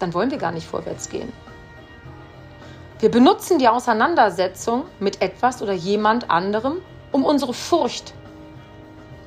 dann 0.00 0.14
wollen 0.14 0.30
wir 0.30 0.38
gar 0.38 0.52
nicht 0.52 0.66
vorwärts 0.66 1.08
gehen. 1.08 1.32
Wir 2.98 3.10
benutzen 3.10 3.58
die 3.58 3.68
Auseinandersetzung 3.68 4.84
mit 4.98 5.22
etwas 5.22 5.62
oder 5.62 5.72
jemand 5.72 6.28
anderem, 6.30 6.80
um 7.12 7.24
unsere 7.24 7.54
Furcht 7.54 8.12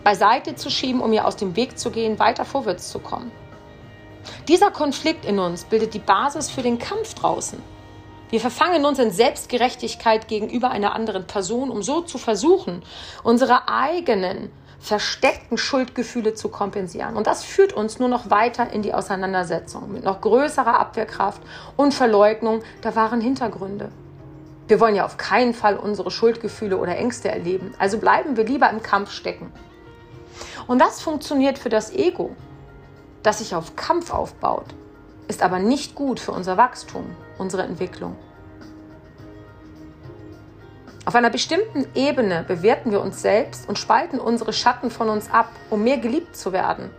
beiseite 0.04 0.56
zu 0.56 0.70
schieben, 0.70 1.02
um 1.02 1.14
ihr 1.14 1.26
aus 1.26 1.36
dem 1.36 1.56
Weg 1.56 1.78
zu 1.78 1.92
gehen, 1.92 2.20
weiter 2.20 2.46
vorwärts 2.46 2.90
zu 2.92 3.00
kommen. 3.00 3.32
Dieser 4.48 4.72
Konflikt 4.72 5.26
in 5.26 5.40
uns 5.40 5.64
bildet 5.64 5.94
die 5.94 6.00
Basis 6.00 6.50
für 6.50 6.62
den 6.62 6.80
Kampf 6.80 7.14
draußen. 7.14 7.62
Wir 8.30 8.40
verfangen 8.40 8.86
uns 8.86 8.98
in 9.00 9.12
Selbstgerechtigkeit 9.12 10.28
gegenüber 10.28 10.72
einer 10.72 10.96
anderen 10.96 11.28
Person, 11.28 11.70
um 11.70 11.84
so 11.84 12.02
zu 12.02 12.18
versuchen, 12.18 12.82
unsere 13.24 13.68
eigenen 13.68 14.52
versteckten 14.80 15.58
Schuldgefühle 15.58 16.34
zu 16.34 16.50
kompensieren. 16.50 17.16
Und 17.16 17.28
das 17.28 17.44
führt 17.44 17.74
uns 17.74 18.00
nur 18.00 18.10
noch 18.10 18.30
weiter 18.30 18.72
in 18.72 18.82
die 18.82 18.94
Auseinandersetzung 18.94 19.92
mit 19.92 20.04
noch 20.04 20.22
größerer 20.22 20.80
Abwehrkraft 20.80 21.42
und 21.78 21.94
Verleugnung 21.94 22.64
der 22.84 22.96
wahren 22.96 23.22
Hintergründe. 23.22 23.92
Wir 24.68 24.80
wollen 24.80 24.96
ja 24.96 25.06
auf 25.06 25.18
keinen 25.18 25.54
Fall 25.54 25.78
unsere 25.78 26.10
Schuldgefühle 26.10 26.78
oder 26.78 26.96
Ängste 26.98 27.30
erleben, 27.30 27.76
also 27.78 28.00
bleiben 28.00 28.38
wir 28.38 28.46
lieber 28.46 28.70
im 28.70 28.82
Kampf 28.82 29.12
stecken. 29.12 29.52
Und 30.68 30.80
das 30.80 31.02
funktioniert 31.02 31.58
für 31.58 31.70
das 31.70 31.92
Ego, 31.92 32.36
das 33.24 33.40
sich 33.40 33.56
auf 33.56 33.76
Kampf 33.76 34.14
aufbaut, 34.14 34.66
ist 35.28 35.44
aber 35.44 35.60
nicht 35.60 35.96
gut 35.96 36.20
für 36.20 36.32
unser 36.32 36.58
Wachstum, 36.58 37.16
unsere 37.38 37.64
Entwicklung. 37.64 38.16
Auf 41.06 41.16
einer 41.16 41.30
bestimmten 41.32 41.88
Ebene 41.96 42.46
bewerten 42.48 42.92
wir 42.92 43.02
uns 43.02 43.22
selbst 43.22 43.68
und 43.68 43.80
spalten 43.80 44.20
unsere 44.20 44.54
Schatten 44.54 44.92
von 44.92 45.10
uns 45.10 45.32
ab, 45.32 45.50
um 45.70 45.84
mehr 45.84 45.98
geliebt 45.98 46.36
zu 46.36 46.54
werden 46.54 46.92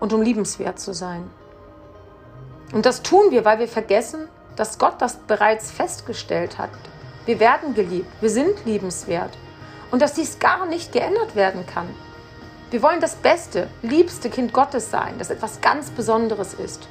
und 0.00 0.12
um 0.12 0.20
liebenswert 0.20 0.80
zu 0.80 0.92
sein. 0.92 1.30
Und 2.72 2.86
das 2.86 3.02
tun 3.02 3.30
wir, 3.30 3.44
weil 3.44 3.58
wir 3.58 3.68
vergessen, 3.68 4.28
dass 4.56 4.78
Gott 4.78 4.94
das 4.98 5.16
bereits 5.16 5.70
festgestellt 5.70 6.58
hat. 6.58 6.70
Wir 7.24 7.38
werden 7.38 7.74
geliebt, 7.74 8.10
wir 8.20 8.30
sind 8.30 8.64
liebenswert 8.64 9.36
und 9.90 10.02
dass 10.02 10.14
dies 10.14 10.38
gar 10.38 10.66
nicht 10.66 10.92
geändert 10.92 11.36
werden 11.36 11.66
kann. 11.66 11.88
Wir 12.70 12.82
wollen 12.82 13.00
das 13.00 13.16
beste, 13.16 13.68
liebste 13.82 14.30
Kind 14.30 14.52
Gottes 14.52 14.92
sein, 14.92 15.18
das 15.18 15.30
etwas 15.30 15.60
ganz 15.60 15.90
Besonderes 15.90 16.54
ist. 16.54 16.88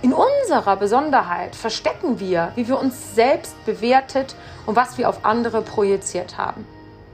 In 0.00 0.14
unserer 0.14 0.76
Besonderheit 0.76 1.54
verstecken 1.54 2.18
wir, 2.18 2.52
wie 2.54 2.66
wir 2.66 2.80
uns 2.80 3.14
selbst 3.14 3.54
bewertet 3.66 4.34
und 4.64 4.74
was 4.74 4.96
wir 4.96 5.10
auf 5.10 5.26
andere 5.26 5.60
projiziert 5.60 6.38
haben. 6.38 6.66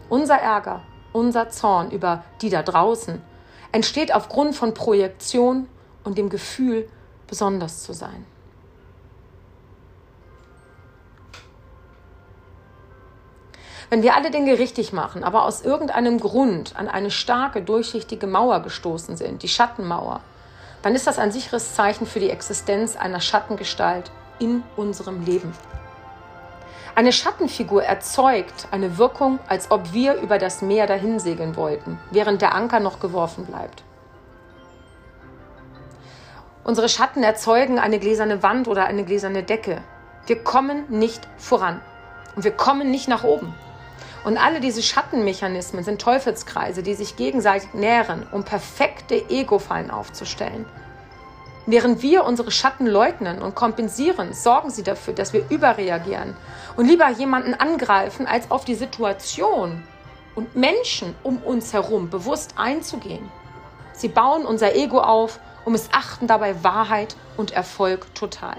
Unser 0.08 0.36
Ärger, 0.36 0.82
unser 1.12 1.50
Zorn 1.50 1.90
über 1.90 2.22
die 2.40 2.50
da 2.50 2.62
draußen 2.62 3.20
entsteht 3.72 4.14
aufgrund 4.14 4.54
von 4.54 4.74
Projektion 4.74 5.68
und 6.04 6.16
dem 6.18 6.30
Gefühl, 6.30 6.88
besonders 7.26 7.82
zu 7.82 7.92
sein. 7.92 8.24
Wenn 13.90 14.02
wir 14.02 14.14
alle 14.14 14.30
Dinge 14.30 14.58
richtig 14.58 14.92
machen, 14.92 15.24
aber 15.24 15.44
aus 15.44 15.62
irgendeinem 15.62 16.20
Grund 16.20 16.76
an 16.76 16.88
eine 16.88 17.10
starke, 17.10 17.62
durchsichtige 17.62 18.26
Mauer 18.26 18.60
gestoßen 18.60 19.16
sind, 19.16 19.42
die 19.42 19.48
Schattenmauer, 19.48 20.20
dann 20.82 20.94
ist 20.94 21.06
das 21.06 21.18
ein 21.18 21.32
sicheres 21.32 21.74
Zeichen 21.74 22.06
für 22.06 22.20
die 22.20 22.28
Existenz 22.28 22.96
einer 22.96 23.20
Schattengestalt 23.20 24.10
in 24.38 24.62
unserem 24.76 25.24
Leben. 25.24 25.54
Eine 26.94 27.12
Schattenfigur 27.12 27.82
erzeugt 27.82 28.68
eine 28.72 28.98
Wirkung, 28.98 29.38
als 29.48 29.70
ob 29.70 29.92
wir 29.94 30.14
über 30.16 30.38
das 30.38 30.60
Meer 30.60 30.86
dahinsegeln 30.86 31.56
wollten, 31.56 31.98
während 32.10 32.42
der 32.42 32.54
Anker 32.54 32.80
noch 32.80 33.00
geworfen 33.00 33.46
bleibt. 33.46 33.84
Unsere 36.62 36.90
Schatten 36.90 37.22
erzeugen 37.22 37.78
eine 37.78 37.98
gläserne 37.98 38.42
Wand 38.42 38.68
oder 38.68 38.84
eine 38.84 39.04
gläserne 39.04 39.42
Decke. 39.42 39.80
Wir 40.26 40.42
kommen 40.42 40.84
nicht 40.90 41.26
voran 41.38 41.80
und 42.36 42.44
wir 42.44 42.50
kommen 42.50 42.90
nicht 42.90 43.08
nach 43.08 43.24
oben. 43.24 43.54
Und 44.28 44.36
alle 44.36 44.60
diese 44.60 44.82
Schattenmechanismen 44.82 45.82
sind 45.82 46.02
Teufelskreise, 46.02 46.82
die 46.82 46.92
sich 46.92 47.16
gegenseitig 47.16 47.72
nähren, 47.72 48.26
um 48.30 48.44
perfekte 48.44 49.14
Ego-Fallen 49.30 49.90
aufzustellen. 49.90 50.66
Während 51.64 52.02
wir 52.02 52.24
unsere 52.24 52.50
Schatten 52.50 52.86
leugnen 52.86 53.40
und 53.40 53.54
kompensieren, 53.54 54.34
sorgen 54.34 54.68
sie 54.68 54.82
dafür, 54.82 55.14
dass 55.14 55.32
wir 55.32 55.46
überreagieren 55.48 56.36
und 56.76 56.86
lieber 56.86 57.08
jemanden 57.08 57.54
angreifen, 57.54 58.26
als 58.26 58.50
auf 58.50 58.66
die 58.66 58.74
Situation 58.74 59.82
und 60.34 60.54
Menschen 60.54 61.14
um 61.22 61.38
uns 61.38 61.72
herum 61.72 62.10
bewusst 62.10 62.52
einzugehen. 62.58 63.30
Sie 63.94 64.08
bauen 64.08 64.44
unser 64.44 64.74
Ego 64.74 65.00
auf 65.00 65.40
und 65.64 65.72
missachten 65.72 66.28
dabei 66.28 66.62
Wahrheit 66.62 67.16
und 67.38 67.52
Erfolg 67.52 68.14
total. 68.14 68.58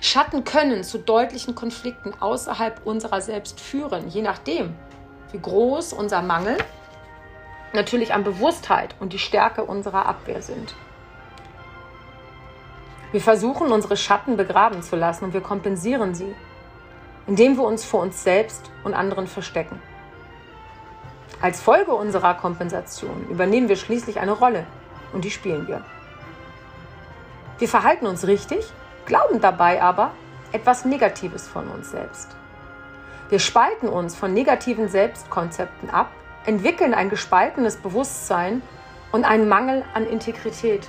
Schatten 0.00 0.44
können 0.44 0.84
zu 0.84 0.98
deutlichen 0.98 1.54
Konflikten 1.54 2.14
außerhalb 2.20 2.80
unserer 2.84 3.20
selbst 3.20 3.60
führen, 3.60 4.08
je 4.08 4.22
nachdem, 4.22 4.74
wie 5.32 5.38
groß 5.38 5.92
unser 5.92 6.22
Mangel 6.22 6.56
natürlich 7.72 8.12
an 8.12 8.24
Bewusstheit 8.24 8.94
und 9.00 9.12
die 9.12 9.18
Stärke 9.18 9.64
unserer 9.64 10.06
Abwehr 10.06 10.42
sind. 10.42 10.74
Wir 13.12 13.20
versuchen, 13.20 13.72
unsere 13.72 13.96
Schatten 13.96 14.36
begraben 14.36 14.82
zu 14.82 14.96
lassen 14.96 15.26
und 15.26 15.34
wir 15.34 15.42
kompensieren 15.42 16.14
sie, 16.14 16.34
indem 17.26 17.56
wir 17.56 17.64
uns 17.64 17.84
vor 17.84 18.00
uns 18.00 18.22
selbst 18.22 18.70
und 18.84 18.94
anderen 18.94 19.26
verstecken. 19.26 19.80
Als 21.40 21.60
Folge 21.60 21.92
unserer 21.92 22.34
Kompensation 22.34 23.26
übernehmen 23.28 23.68
wir 23.68 23.76
schließlich 23.76 24.20
eine 24.20 24.32
Rolle 24.32 24.64
und 25.12 25.24
die 25.24 25.30
spielen 25.30 25.66
wir. 25.66 25.84
Wir 27.58 27.68
verhalten 27.68 28.06
uns 28.06 28.26
richtig 28.26 28.64
glauben 29.06 29.40
dabei 29.40 29.82
aber 29.82 30.12
etwas 30.52 30.84
Negatives 30.84 31.48
von 31.48 31.68
uns 31.68 31.90
selbst. 31.90 32.36
Wir 33.28 33.38
spalten 33.38 33.88
uns 33.88 34.14
von 34.14 34.34
negativen 34.34 34.88
Selbstkonzepten 34.88 35.90
ab, 35.90 36.10
entwickeln 36.44 36.92
ein 36.92 37.08
gespaltenes 37.08 37.76
Bewusstsein 37.76 38.62
und 39.10 39.24
einen 39.24 39.48
Mangel 39.48 39.84
an 39.94 40.06
Integrität. 40.06 40.88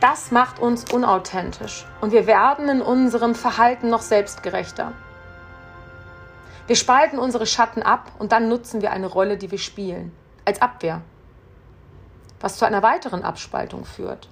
Das 0.00 0.32
macht 0.32 0.58
uns 0.58 0.92
unauthentisch 0.92 1.86
und 2.00 2.10
wir 2.10 2.26
werden 2.26 2.68
in 2.68 2.82
unserem 2.82 3.36
Verhalten 3.36 3.88
noch 3.88 4.02
selbstgerechter. 4.02 4.92
Wir 6.66 6.76
spalten 6.76 7.18
unsere 7.18 7.46
Schatten 7.46 7.82
ab 7.82 8.10
und 8.18 8.32
dann 8.32 8.48
nutzen 8.48 8.82
wir 8.82 8.90
eine 8.90 9.06
Rolle, 9.06 9.36
die 9.36 9.50
wir 9.50 9.58
spielen, 9.58 10.12
als 10.44 10.60
Abwehr, 10.60 11.02
was 12.40 12.56
zu 12.56 12.64
einer 12.64 12.82
weiteren 12.82 13.22
Abspaltung 13.22 13.84
führt. 13.84 14.28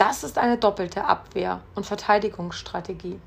Das 0.00 0.24
ist 0.24 0.38
eine 0.38 0.56
doppelte 0.56 1.04
Abwehr- 1.04 1.60
und 1.74 1.84
Verteidigungsstrategie. 1.84 3.20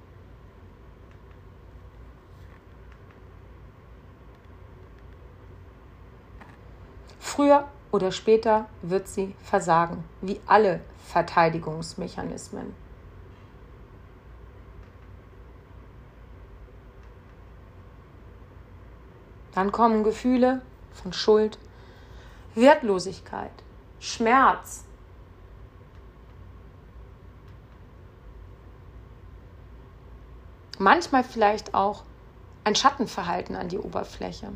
Früher 7.20 7.68
oder 7.92 8.12
später 8.12 8.66
wird 8.82 9.08
sie 9.08 9.36
versagen, 9.44 10.04
wie 10.22 10.42
alle 10.48 10.80
Verteidigungsmechanismen. 11.06 12.74
Dann 19.54 19.72
kommen 19.72 20.04
Gefühle 20.04 20.64
von 20.92 21.14
Schuld, 21.14 21.60
Wertlosigkeit, 22.56 23.52
Schmerz, 24.00 24.86
Manchmal 30.80 31.24
vielleicht 31.24 31.74
auch 31.74 32.04
ein 32.64 32.76
Schattenverhalten 32.76 33.56
an 33.56 33.70
die 33.70 33.78
Oberfläche. 33.78 34.50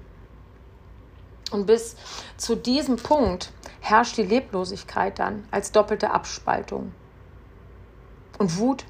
Und 1.51 1.65
bis 1.65 1.95
zu 2.35 2.55
diesem 2.55 2.97
Punkt 2.97 3.51
herrscht 3.79 4.17
die 4.17 4.23
Leblosigkeit 4.23 5.19
dann 5.19 5.47
als 5.51 5.71
doppelte 5.71 6.11
Abspaltung. 6.11 6.91
Und 8.37 8.57
Wut, 8.57 8.85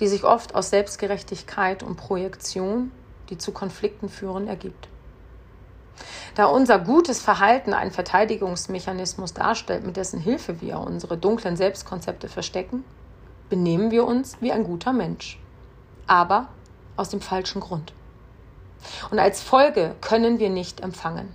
die 0.00 0.08
sich 0.08 0.24
oft 0.24 0.54
aus 0.54 0.70
Selbstgerechtigkeit 0.70 1.82
und 1.82 1.96
Projektion, 1.96 2.92
die 3.30 3.38
zu 3.38 3.52
Konflikten 3.52 4.08
führen, 4.08 4.48
ergibt. 4.48 4.88
Da 6.34 6.46
unser 6.46 6.78
gutes 6.78 7.20
Verhalten 7.20 7.72
einen 7.72 7.90
Verteidigungsmechanismus 7.90 9.34
darstellt, 9.34 9.84
mit 9.84 9.96
dessen 9.96 10.20
Hilfe 10.20 10.60
wir 10.60 10.78
unsere 10.78 11.16
dunklen 11.16 11.56
Selbstkonzepte 11.56 12.28
verstecken, 12.28 12.84
benehmen 13.48 13.90
wir 13.90 14.04
uns 14.04 14.36
wie 14.40 14.52
ein 14.52 14.64
guter 14.64 14.92
Mensch. 14.92 15.40
Aber 16.08 16.48
aus 16.96 17.10
dem 17.10 17.20
falschen 17.20 17.60
Grund. 17.60 17.92
Und 19.10 19.20
als 19.20 19.40
Folge 19.40 19.94
können 20.00 20.40
wir 20.40 20.50
nicht 20.50 20.80
empfangen. 20.80 21.34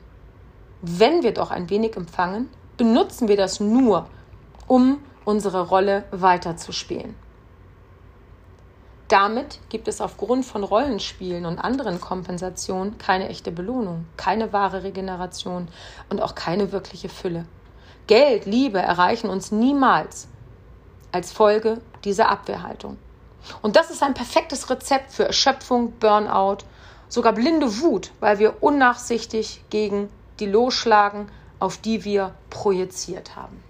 Wenn 0.82 1.24
wir 1.24 1.34
doch 1.34 1.52
ein 1.52 1.70
wenig 1.70 1.96
empfangen, 1.96 2.50
benutzen 2.76 3.30
wir 3.30 3.38
das 3.38 3.62
nur, 3.62 4.08
um 4.68 5.00
unsere 5.24 5.68
Rolle 5.68 6.04
weiterzuspielen. 6.12 7.16
Damit 9.08 9.60
gibt 9.70 9.88
es 9.88 10.02
aufgrund 10.02 10.46
von 10.46 10.64
Rollenspielen 10.64 11.46
und 11.46 11.60
anderen 11.60 12.02
Kompensationen 12.02 12.98
keine 12.98 13.30
echte 13.30 13.52
Belohnung, 13.52 14.06
keine 14.18 14.54
wahre 14.54 14.84
Regeneration 14.84 15.68
und 16.10 16.22
auch 16.22 16.36
keine 16.36 16.72
wirkliche 16.72 17.10
Fülle. 17.10 17.46
Geld, 18.08 18.46
Liebe 18.46 18.80
erreichen 18.80 19.30
uns 19.30 19.52
niemals 19.52 20.28
als 21.12 21.32
Folge 21.32 21.80
dieser 22.04 22.30
Abwehrhaltung. 22.30 22.98
Und 23.62 23.76
das 23.76 23.90
ist 23.90 24.04
ein 24.04 24.14
perfektes 24.14 24.70
Rezept 24.70 25.12
für 25.12 25.26
Erschöpfung, 25.26 25.92
Burnout, 26.00 26.60
sogar 27.10 27.34
blinde 27.34 27.80
Wut, 27.82 28.12
weil 28.20 28.40
wir 28.40 28.62
unnachsichtig 28.64 29.62
gegen 29.70 30.10
die 30.40 30.48
losschlagen, 30.48 31.30
auf 31.60 31.78
die 31.78 32.04
wir 32.04 32.34
projiziert 32.50 33.36
haben. 33.36 33.64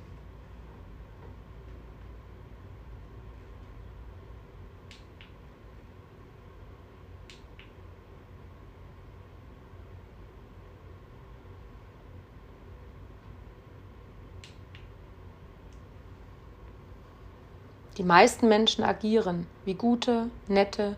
Die 17.97 18.03
meisten 18.03 18.47
Menschen 18.47 18.83
agieren 18.83 19.45
wie 19.65 19.75
gute, 19.75 20.31
nette 20.47 20.97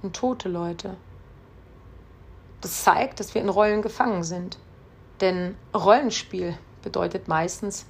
und 0.00 0.16
tote 0.16 0.48
Leute. 0.48 0.96
Das 2.62 2.82
zeigt, 2.82 3.20
dass 3.20 3.34
wir 3.34 3.42
in 3.42 3.50
Rollen 3.50 3.82
gefangen 3.82 4.22
sind. 4.22 4.58
Denn 5.20 5.54
Rollenspiel 5.74 6.56
bedeutet 6.80 7.28
meistens, 7.28 7.84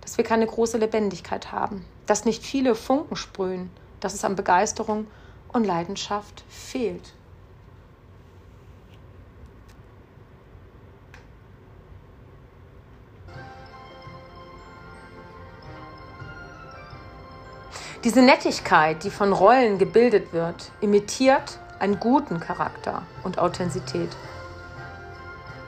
dass 0.00 0.18
wir 0.18 0.24
keine 0.24 0.46
große 0.46 0.78
Lebendigkeit 0.78 1.52
haben, 1.52 1.84
dass 2.06 2.24
nicht 2.24 2.42
viele 2.42 2.74
Funken 2.74 3.14
sprühen, 3.14 3.70
dass 4.00 4.14
es 4.14 4.24
an 4.24 4.34
Begeisterung 4.34 5.06
und 5.52 5.64
Leidenschaft 5.64 6.44
fehlt. 6.48 7.14
Diese 18.04 18.20
Nettigkeit, 18.20 19.02
die 19.02 19.10
von 19.10 19.32
Rollen 19.32 19.78
gebildet 19.78 20.34
wird, 20.34 20.70
imitiert 20.82 21.58
einen 21.78 21.98
guten 21.98 22.38
Charakter 22.38 23.00
und 23.22 23.38
Authentizität. 23.38 24.10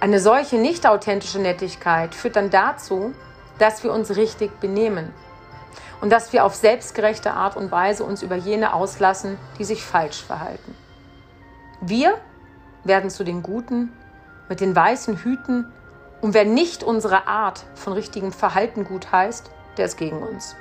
Eine 0.01 0.21
solche 0.21 0.57
nicht 0.57 0.87
authentische 0.87 1.39
Nettigkeit 1.39 2.15
führt 2.15 2.37
dann 2.37 2.51
dazu, 2.51 3.15
dass 3.59 3.83
wir 3.85 3.91
uns 3.91 4.17
richtig 4.17 4.61
benehmen 4.61 5.15
und 6.03 6.11
dass 6.11 6.35
wir 6.35 6.45
auf 6.45 6.55
selbstgerechte 6.55 7.33
Art 7.33 7.57
und 7.57 7.73
Weise 7.73 8.05
uns 8.05 8.23
über 8.23 8.37
jene 8.37 8.75
auslassen, 8.75 9.39
die 9.59 9.65
sich 9.65 9.83
falsch 9.83 10.23
verhalten. 10.23 10.77
Wir 11.81 12.19
werden 12.85 13.09
zu 13.09 13.25
den 13.25 13.43
Guten 13.43 13.95
mit 14.51 14.61
den 14.61 14.77
weißen 14.77 15.17
Hüten 15.17 15.73
und 16.21 16.35
wer 16.35 16.45
nicht 16.45 16.85
unsere 16.85 17.27
Art 17.29 17.65
von 17.75 17.95
richtigem 17.95 18.31
Verhalten 18.31 18.85
gut 18.85 19.11
heißt, 19.11 19.51
der 19.79 19.87
ist 19.87 19.97
gegen 19.97 20.19
uns. 20.23 20.55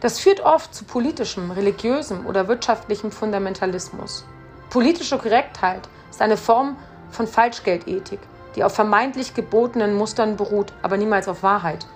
Das 0.00 0.18
führt 0.18 0.40
oft 0.40 0.74
zu 0.74 0.84
politischem, 0.84 1.50
religiösem 1.50 2.26
oder 2.26 2.48
wirtschaftlichem 2.48 3.12
Fundamentalismus. 3.12 4.24
Politische 4.70 5.18
Korrektheit 5.18 5.88
ist 6.10 6.22
eine 6.22 6.36
Form 6.36 6.76
von 7.10 7.26
Falschgeldethik, 7.26 8.20
die 8.56 8.64
auf 8.64 8.74
vermeintlich 8.74 9.34
gebotenen 9.34 9.94
Mustern 9.94 10.36
beruht, 10.36 10.72
aber 10.82 10.96
niemals 10.96 11.28
auf 11.28 11.42
Wahrheit. 11.42 11.86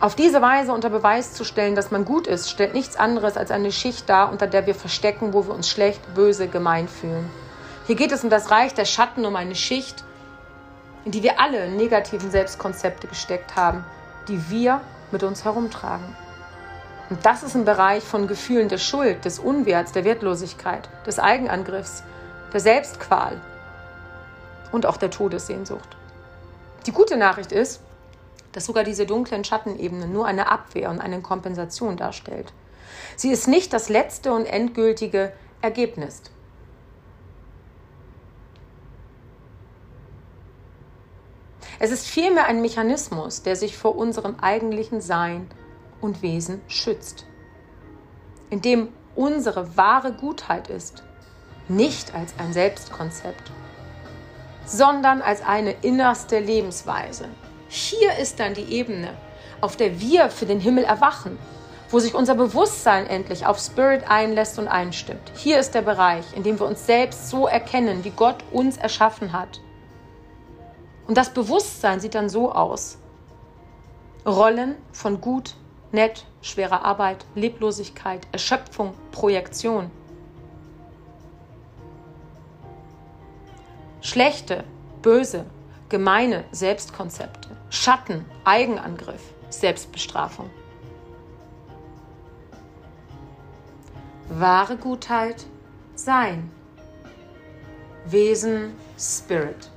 Auf 0.00 0.14
diese 0.14 0.40
Weise 0.40 0.72
unter 0.72 0.90
Beweis 0.90 1.34
zu 1.34 1.44
stellen, 1.44 1.74
dass 1.74 1.90
man 1.90 2.04
gut 2.04 2.28
ist, 2.28 2.48
stellt 2.48 2.72
nichts 2.72 2.96
anderes 2.96 3.36
als 3.36 3.50
eine 3.50 3.72
Schicht 3.72 4.08
dar, 4.08 4.30
unter 4.30 4.46
der 4.46 4.64
wir 4.66 4.76
verstecken, 4.76 5.32
wo 5.32 5.46
wir 5.46 5.54
uns 5.54 5.68
schlecht, 5.68 6.14
böse, 6.14 6.46
gemein 6.46 6.86
fühlen. 6.86 7.28
Hier 7.88 7.96
geht 7.96 8.12
es 8.12 8.22
um 8.22 8.30
das 8.30 8.50
Reich 8.52 8.74
der 8.74 8.84
Schatten, 8.84 9.26
um 9.26 9.34
eine 9.34 9.56
Schicht, 9.56 10.04
in 11.04 11.10
die 11.10 11.22
wir 11.22 11.40
alle 11.40 11.68
negativen 11.68 12.30
Selbstkonzepte 12.30 13.08
gesteckt 13.08 13.56
haben, 13.56 13.84
die 14.28 14.50
wir 14.50 14.80
mit 15.12 15.22
uns 15.22 15.44
herumtragen. 15.44 16.16
Und 17.10 17.24
das 17.24 17.42
ist 17.42 17.54
ein 17.54 17.64
Bereich 17.64 18.04
von 18.04 18.26
Gefühlen 18.26 18.68
der 18.68 18.78
Schuld, 18.78 19.24
des 19.24 19.38
Unwerts, 19.38 19.92
der 19.92 20.04
Wertlosigkeit, 20.04 20.88
des 21.06 21.18
Eigenangriffs, 21.18 22.02
der 22.52 22.60
Selbstqual 22.60 23.40
und 24.72 24.84
auch 24.84 24.98
der 24.98 25.10
Todessehnsucht. 25.10 25.96
Die 26.86 26.92
gute 26.92 27.16
Nachricht 27.16 27.52
ist, 27.52 27.80
dass 28.52 28.66
sogar 28.66 28.84
diese 28.84 29.06
dunklen 29.06 29.44
Schattenebene 29.44 30.06
nur 30.06 30.26
eine 30.26 30.50
Abwehr 30.50 30.90
und 30.90 31.00
eine 31.00 31.20
Kompensation 31.20 31.96
darstellt. 31.96 32.52
Sie 33.16 33.30
ist 33.30 33.48
nicht 33.48 33.72
das 33.72 33.88
letzte 33.88 34.32
und 34.32 34.46
endgültige 34.46 35.32
Ergebnis. 35.60 36.22
Es 41.80 41.92
ist 41.92 42.08
vielmehr 42.08 42.46
ein 42.46 42.60
Mechanismus, 42.60 43.42
der 43.42 43.54
sich 43.54 43.76
vor 43.76 43.94
unserem 43.96 44.36
eigentlichen 44.40 45.00
Sein 45.00 45.48
und 46.00 46.22
Wesen 46.22 46.60
schützt, 46.66 47.24
in 48.50 48.60
dem 48.60 48.88
unsere 49.14 49.76
wahre 49.76 50.12
Gutheit 50.12 50.68
ist, 50.68 51.04
nicht 51.68 52.14
als 52.14 52.34
ein 52.38 52.52
Selbstkonzept, 52.52 53.52
sondern 54.64 55.22
als 55.22 55.40
eine 55.42 55.70
innerste 55.82 56.40
Lebensweise. 56.40 57.28
Hier 57.68 58.16
ist 58.18 58.40
dann 58.40 58.54
die 58.54 58.72
Ebene, 58.72 59.10
auf 59.60 59.76
der 59.76 60.00
wir 60.00 60.30
für 60.30 60.46
den 60.46 60.60
Himmel 60.60 60.82
erwachen, 60.82 61.38
wo 61.90 62.00
sich 62.00 62.14
unser 62.14 62.34
Bewusstsein 62.34 63.06
endlich 63.06 63.46
auf 63.46 63.58
Spirit 63.58 64.02
einlässt 64.08 64.58
und 64.58 64.66
einstimmt. 64.66 65.32
Hier 65.36 65.60
ist 65.60 65.74
der 65.74 65.82
Bereich, 65.82 66.24
in 66.34 66.42
dem 66.42 66.58
wir 66.58 66.66
uns 66.66 66.86
selbst 66.86 67.30
so 67.30 67.46
erkennen, 67.46 68.04
wie 68.04 68.10
Gott 68.10 68.42
uns 68.50 68.76
erschaffen 68.76 69.32
hat 69.32 69.60
und 71.08 71.16
das 71.16 71.30
Bewusstsein 71.30 72.00
sieht 72.00 72.14
dann 72.14 72.28
so 72.28 72.52
aus. 72.52 72.98
Rollen 74.26 74.76
von 74.92 75.20
gut, 75.20 75.56
nett, 75.90 76.26
schwerer 76.42 76.84
Arbeit, 76.84 77.24
Leblosigkeit, 77.34 78.28
Erschöpfung, 78.30 78.92
Projektion. 79.10 79.90
Schlechte, 84.02 84.64
böse, 85.00 85.46
gemeine 85.88 86.44
Selbstkonzepte, 86.52 87.48
Schatten, 87.70 88.26
Eigenangriff, 88.44 89.22
Selbstbestrafung. 89.48 90.50
Wahre 94.28 94.76
Gutheit, 94.76 95.46
Sein. 95.94 96.50
Wesen, 98.04 98.74
Spirit. 98.98 99.70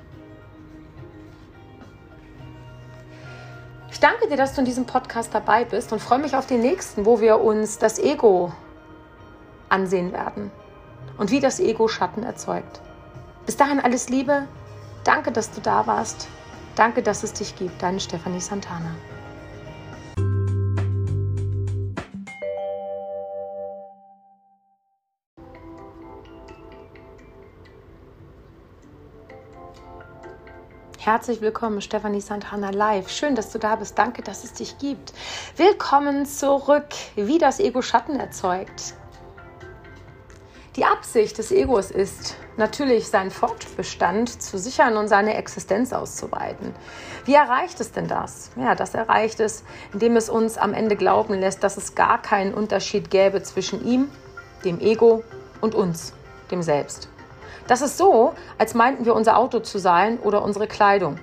Danke 4.01 4.27
dir, 4.27 4.35
dass 4.35 4.53
du 4.53 4.61
in 4.61 4.65
diesem 4.65 4.85
Podcast 4.85 5.33
dabei 5.33 5.63
bist 5.63 5.93
und 5.93 6.01
freue 6.01 6.19
mich 6.19 6.35
auf 6.35 6.45
den 6.45 6.59
nächsten, 6.59 7.05
wo 7.05 7.21
wir 7.21 7.39
uns 7.39 7.77
das 7.77 7.97
Ego 7.97 8.51
ansehen 9.69 10.11
werden 10.11 10.51
und 11.17 11.31
wie 11.31 11.39
das 11.39 11.61
Ego 11.61 11.87
Schatten 11.87 12.23
erzeugt. 12.23 12.81
Bis 13.45 13.55
dahin 13.55 13.79
alles 13.79 14.09
Liebe, 14.09 14.47
Danke, 15.03 15.31
dass 15.31 15.51
du 15.51 15.61
da 15.61 15.87
warst. 15.87 16.27
Danke, 16.75 17.01
dass 17.01 17.23
es 17.23 17.33
dich 17.33 17.55
gibt. 17.55 17.81
Deine 17.81 17.99
Stefanie 17.99 18.39
Santana. 18.39 18.95
Herzlich 31.03 31.41
willkommen, 31.41 31.81
Stefanie 31.81 32.21
Santana 32.21 32.69
live. 32.69 33.09
Schön, 33.09 33.33
dass 33.33 33.51
du 33.51 33.57
da 33.57 33.75
bist. 33.75 33.97
Danke, 33.97 34.21
dass 34.21 34.43
es 34.43 34.53
dich 34.53 34.77
gibt. 34.77 35.13
Willkommen 35.57 36.27
zurück, 36.27 36.89
wie 37.15 37.39
das 37.39 37.59
Ego 37.59 37.81
Schatten 37.81 38.19
erzeugt. 38.19 38.93
Die 40.75 40.85
Absicht 40.85 41.39
des 41.39 41.51
Egos 41.51 41.89
ist 41.89 42.35
natürlich, 42.55 43.07
seinen 43.07 43.31
Fortbestand 43.31 44.43
zu 44.43 44.59
sichern 44.59 44.95
und 44.95 45.07
seine 45.07 45.33
Existenz 45.37 45.91
auszuweiten. 45.91 46.75
Wie 47.25 47.33
erreicht 47.33 47.79
es 47.79 47.91
denn 47.91 48.07
das? 48.07 48.51
Ja, 48.55 48.75
das 48.75 48.93
erreicht 48.93 49.39
es, 49.39 49.63
indem 49.93 50.17
es 50.17 50.29
uns 50.29 50.59
am 50.59 50.75
Ende 50.75 50.95
glauben 50.95 51.33
lässt, 51.33 51.63
dass 51.63 51.77
es 51.77 51.95
gar 51.95 52.21
keinen 52.21 52.53
Unterschied 52.53 53.09
gäbe 53.09 53.41
zwischen 53.41 53.83
ihm, 53.83 54.07
dem 54.63 54.79
Ego 54.79 55.23
und 55.61 55.73
uns, 55.73 56.13
dem 56.51 56.61
Selbst. 56.61 57.09
Das 57.67 57.81
ist 57.81 57.97
so, 57.97 58.33
als 58.57 58.73
meinten 58.73 59.05
wir 59.05 59.15
unser 59.15 59.37
Auto 59.37 59.59
zu 59.59 59.77
sein 59.77 60.19
oder 60.19 60.43
unsere 60.43 60.67
Kleidung. 60.67 61.19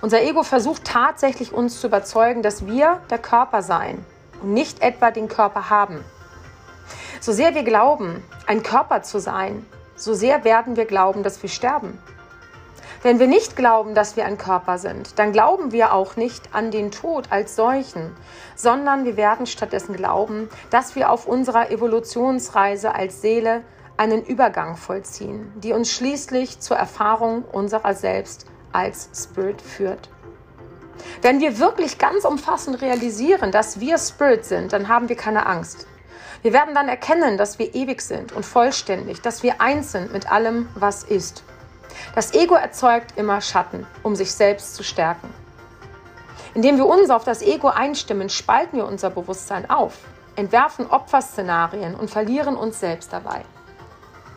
Unser 0.00 0.22
Ego 0.22 0.42
versucht 0.42 0.84
tatsächlich 0.84 1.52
uns 1.52 1.80
zu 1.80 1.86
überzeugen, 1.86 2.42
dass 2.42 2.66
wir 2.66 3.00
der 3.10 3.18
Körper 3.18 3.62
seien 3.62 4.04
und 4.42 4.52
nicht 4.52 4.82
etwa 4.82 5.10
den 5.10 5.28
Körper 5.28 5.70
haben. 5.70 6.04
So 7.20 7.32
sehr 7.32 7.54
wir 7.54 7.62
glauben, 7.62 8.22
ein 8.46 8.62
Körper 8.62 9.02
zu 9.02 9.18
sein, 9.18 9.66
so 9.96 10.14
sehr 10.14 10.44
werden 10.44 10.76
wir 10.76 10.84
glauben, 10.84 11.22
dass 11.22 11.42
wir 11.42 11.50
sterben. 11.50 11.98
Wenn 13.02 13.20
wir 13.20 13.28
nicht 13.28 13.54
glauben, 13.54 13.94
dass 13.94 14.16
wir 14.16 14.24
ein 14.24 14.38
Körper 14.38 14.78
sind, 14.78 15.18
dann 15.20 15.32
glauben 15.32 15.70
wir 15.70 15.92
auch 15.92 16.16
nicht 16.16 16.52
an 16.52 16.72
den 16.72 16.90
Tod 16.90 17.30
als 17.30 17.54
solchen, 17.54 18.14
sondern 18.56 19.04
wir 19.04 19.16
werden 19.16 19.46
stattdessen 19.46 19.94
glauben, 19.94 20.48
dass 20.70 20.96
wir 20.96 21.10
auf 21.10 21.26
unserer 21.26 21.70
Evolutionsreise 21.70 22.94
als 22.94 23.20
Seele 23.20 23.62
einen 23.98 24.24
Übergang 24.24 24.76
vollziehen, 24.76 25.52
die 25.56 25.72
uns 25.72 25.90
schließlich 25.92 26.60
zur 26.60 26.76
Erfahrung 26.76 27.44
unserer 27.44 27.94
selbst 27.94 28.46
als 28.72 29.10
Spirit 29.12 29.60
führt. 29.60 30.08
Wenn 31.20 31.40
wir 31.40 31.58
wirklich 31.58 31.98
ganz 31.98 32.24
umfassend 32.24 32.80
realisieren, 32.80 33.50
dass 33.50 33.80
wir 33.80 33.98
Spirit 33.98 34.44
sind, 34.44 34.72
dann 34.72 34.88
haben 34.88 35.08
wir 35.08 35.16
keine 35.16 35.46
Angst. 35.46 35.86
Wir 36.42 36.52
werden 36.52 36.74
dann 36.74 36.88
erkennen, 36.88 37.36
dass 37.36 37.58
wir 37.58 37.74
ewig 37.74 38.00
sind 38.00 38.32
und 38.32 38.46
vollständig, 38.46 39.20
dass 39.20 39.42
wir 39.42 39.60
eins 39.60 39.92
sind 39.92 40.12
mit 40.12 40.30
allem, 40.30 40.68
was 40.76 41.02
ist. 41.02 41.42
Das 42.14 42.32
Ego 42.34 42.54
erzeugt 42.54 43.14
immer 43.16 43.40
Schatten, 43.40 43.86
um 44.04 44.14
sich 44.14 44.32
selbst 44.32 44.76
zu 44.76 44.84
stärken. 44.84 45.28
Indem 46.54 46.76
wir 46.76 46.86
uns 46.86 47.10
auf 47.10 47.24
das 47.24 47.42
Ego 47.42 47.68
einstimmen, 47.68 48.28
spalten 48.28 48.78
wir 48.78 48.86
unser 48.86 49.10
Bewusstsein 49.10 49.68
auf, 49.68 49.94
entwerfen 50.36 50.86
Opferszenarien 50.86 51.96
und 51.96 52.10
verlieren 52.10 52.56
uns 52.56 52.78
selbst 52.78 53.12
dabei. 53.12 53.44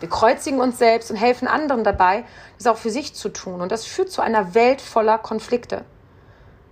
Wir 0.01 0.09
kreuzigen 0.09 0.59
uns 0.59 0.79
selbst 0.79 1.11
und 1.11 1.15
helfen 1.15 1.47
anderen 1.47 1.83
dabei, 1.83 2.25
das 2.57 2.65
auch 2.65 2.77
für 2.77 2.89
sich 2.89 3.13
zu 3.13 3.29
tun. 3.29 3.61
Und 3.61 3.71
das 3.71 3.85
führt 3.85 4.11
zu 4.11 4.21
einer 4.21 4.55
Welt 4.55 4.81
voller 4.81 5.19
Konflikte. 5.19 5.85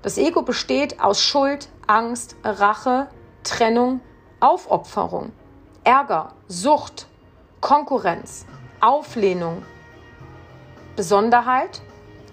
Das 0.02 0.18
Ego 0.18 0.42
besteht 0.42 1.00
aus 1.00 1.22
Schuld, 1.22 1.70
Angst, 1.86 2.36
Rache, 2.44 3.08
Trennung, 3.44 4.02
Aufopferung, 4.40 5.32
Ärger, 5.84 6.34
Sucht, 6.48 7.08
Konkurrenz, 7.62 8.48
Auflehnung. 8.82 9.62
Besonderheit, 10.96 11.82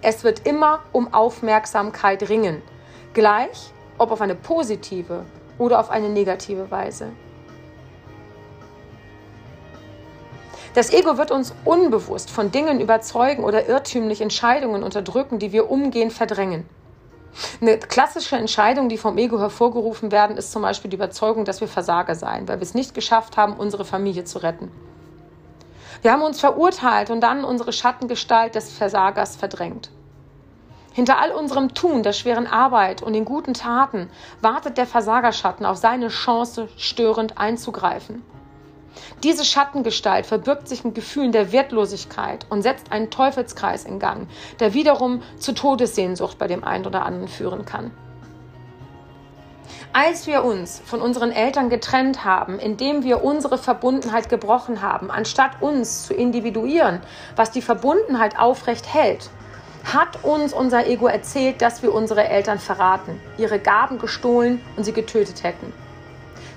es 0.00 0.24
wird 0.24 0.46
immer 0.46 0.80
um 0.92 1.12
Aufmerksamkeit 1.12 2.28
ringen, 2.30 2.62
gleich 3.12 3.70
ob 3.98 4.12
auf 4.12 4.22
eine 4.22 4.34
positive 4.34 5.26
oder 5.58 5.78
auf 5.78 5.90
eine 5.90 6.08
negative 6.08 6.70
Weise. 6.70 7.12
Das 10.76 10.92
Ego 10.92 11.16
wird 11.16 11.30
uns 11.30 11.54
unbewusst 11.64 12.30
von 12.30 12.52
Dingen 12.52 12.82
überzeugen 12.82 13.44
oder 13.44 13.66
irrtümlich 13.66 14.20
Entscheidungen 14.20 14.82
unterdrücken, 14.82 15.38
die 15.38 15.50
wir 15.50 15.70
umgehend 15.70 16.12
verdrängen. 16.12 16.68
Eine 17.62 17.78
klassische 17.78 18.36
Entscheidung, 18.36 18.90
die 18.90 18.98
vom 18.98 19.16
Ego 19.16 19.38
hervorgerufen 19.38 20.12
werden, 20.12 20.36
ist 20.36 20.52
zum 20.52 20.60
Beispiel 20.60 20.90
die 20.90 20.96
Überzeugung, 20.96 21.46
dass 21.46 21.62
wir 21.62 21.68
Versager 21.68 22.14
seien, 22.14 22.46
weil 22.46 22.58
wir 22.58 22.62
es 22.62 22.74
nicht 22.74 22.92
geschafft 22.92 23.38
haben, 23.38 23.54
unsere 23.54 23.86
Familie 23.86 24.24
zu 24.24 24.36
retten. 24.42 24.70
Wir 26.02 26.12
haben 26.12 26.20
uns 26.20 26.40
verurteilt 26.40 27.08
und 27.08 27.22
dann 27.22 27.42
unsere 27.42 27.72
Schattengestalt 27.72 28.54
des 28.54 28.70
Versagers 28.70 29.34
verdrängt. 29.34 29.90
Hinter 30.92 31.18
all 31.18 31.32
unserem 31.32 31.72
Tun, 31.72 32.02
der 32.02 32.12
schweren 32.12 32.46
Arbeit 32.46 33.00
und 33.02 33.14
den 33.14 33.24
guten 33.24 33.54
Taten 33.54 34.10
wartet 34.42 34.76
der 34.76 34.86
Versagerschatten 34.86 35.64
auf 35.64 35.78
seine 35.78 36.08
Chance, 36.08 36.68
störend 36.76 37.38
einzugreifen. 37.38 38.22
Diese 39.22 39.44
Schattengestalt 39.44 40.26
verbirgt 40.26 40.68
sich 40.68 40.84
in 40.84 40.94
Gefühlen 40.94 41.32
der 41.32 41.52
Wertlosigkeit 41.52 42.46
und 42.50 42.62
setzt 42.62 42.92
einen 42.92 43.10
Teufelskreis 43.10 43.84
in 43.84 43.98
Gang, 43.98 44.28
der 44.60 44.74
wiederum 44.74 45.22
zu 45.38 45.52
Todessehnsucht 45.52 46.38
bei 46.38 46.46
dem 46.46 46.64
einen 46.64 46.86
oder 46.86 47.04
anderen 47.04 47.28
führen 47.28 47.64
kann. 47.64 47.90
Als 49.92 50.26
wir 50.26 50.44
uns 50.44 50.82
von 50.84 51.00
unseren 51.00 51.32
Eltern 51.32 51.70
getrennt 51.70 52.24
haben, 52.24 52.58
indem 52.58 53.02
wir 53.02 53.24
unsere 53.24 53.56
Verbundenheit 53.56 54.28
gebrochen 54.28 54.82
haben, 54.82 55.10
anstatt 55.10 55.62
uns 55.62 56.06
zu 56.06 56.12
individuieren, 56.12 57.00
was 57.34 57.50
die 57.50 57.62
Verbundenheit 57.62 58.38
aufrecht 58.38 58.92
hält, 58.92 59.30
hat 59.84 60.22
uns 60.24 60.52
unser 60.52 60.86
Ego 60.86 61.06
erzählt, 61.06 61.62
dass 61.62 61.82
wir 61.82 61.94
unsere 61.94 62.28
Eltern 62.28 62.58
verraten, 62.58 63.20
ihre 63.38 63.58
Gaben 63.58 63.98
gestohlen 63.98 64.60
und 64.76 64.84
sie 64.84 64.92
getötet 64.92 65.42
hätten. 65.42 65.72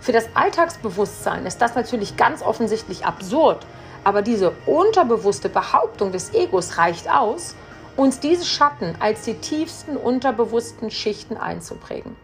Für 0.10 0.14
das 0.14 0.30
Alltagsbewusstsein 0.34 1.46
ist 1.46 1.62
das 1.62 1.76
natürlich 1.76 2.18
ganz 2.18 2.42
offensichtlich 2.42 3.06
absurd, 3.06 3.64
aber 4.04 4.24
diese 4.24 4.54
unterbewusste 4.66 5.50
Behauptung 5.50 6.12
des 6.12 6.34
Egos 6.34 6.80
reicht 6.80 7.08
aus, 7.08 7.54
uns 7.96 8.20
diese 8.20 8.44
Schatten 8.44 8.96
als 9.00 9.22
die 9.22 9.36
tiefsten 9.36 9.98
unterbewussten 9.98 10.90
Schichten 10.90 11.38
einzuprägen. 11.38 12.16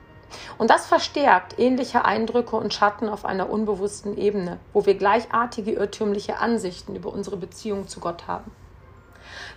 Und 0.57 0.71
das 0.71 0.87
verstärkt 0.87 1.59
ähnliche 1.59 2.05
Eindrücke 2.05 2.55
und 2.55 2.73
Schatten 2.73 3.07
auf 3.07 3.23
einer 3.23 3.51
unbewussten 3.51 4.17
Ebene, 4.17 4.57
wo 4.73 4.87
wir 4.87 4.95
gleichartige 4.95 5.73
irrtümliche 5.73 6.39
Ansichten 6.39 6.95
über 6.95 7.13
unsere 7.13 7.37
Beziehung 7.37 7.87
zu 7.87 7.99
Gott 7.99 8.25
haben. 8.25 8.49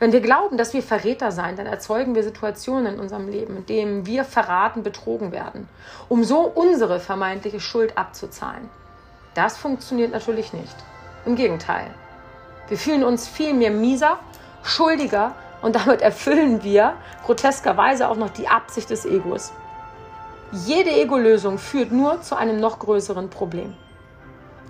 Wenn 0.01 0.13
wir 0.13 0.21
glauben, 0.21 0.57
dass 0.57 0.75
wir 0.75 0.83
Verräter 0.83 1.33
seien, 1.33 1.57
dann 1.57 1.67
erzeugen 1.67 2.15
wir 2.15 2.23
Situationen 2.23 2.95
in 2.95 3.01
unserem 3.01 3.29
Leben, 3.29 3.57
in 3.57 3.67
denen 3.67 4.07
wir 4.07 4.25
verraten, 4.25 4.85
betrogen 4.85 5.33
werden, 5.33 5.69
um 6.09 6.23
so 6.23 6.41
unsere 6.41 7.01
vermeintliche 7.01 7.59
Schuld 7.59 7.99
abzuzahlen. 7.99 8.69
Das 9.35 9.57
funktioniert 9.57 10.13
natürlich 10.13 10.53
nicht. 10.53 10.77
Im 11.27 11.35
Gegenteil. 11.35 11.87
Wir 12.69 12.79
fühlen 12.79 13.03
uns 13.03 13.27
viel 13.27 13.55
mehr 13.55 13.73
mieser, 13.73 14.19
schuldiger 14.63 15.35
und 15.63 15.75
damit 15.75 16.01
erfüllen 16.01 16.63
wir 16.63 16.95
groteskerweise 17.25 18.09
auch 18.09 18.17
noch 18.17 18.31
die 18.31 18.47
Absicht 18.47 18.91
des 18.91 19.05
Egos. 19.05 19.53
Jede 20.53 20.91
Ego-Lösung 20.91 21.59
führt 21.59 21.91
nur 21.91 22.23
zu 22.23 22.37
einem 22.37 22.61
noch 22.61 22.79
größeren 22.79 23.31
Problem. 23.31 23.75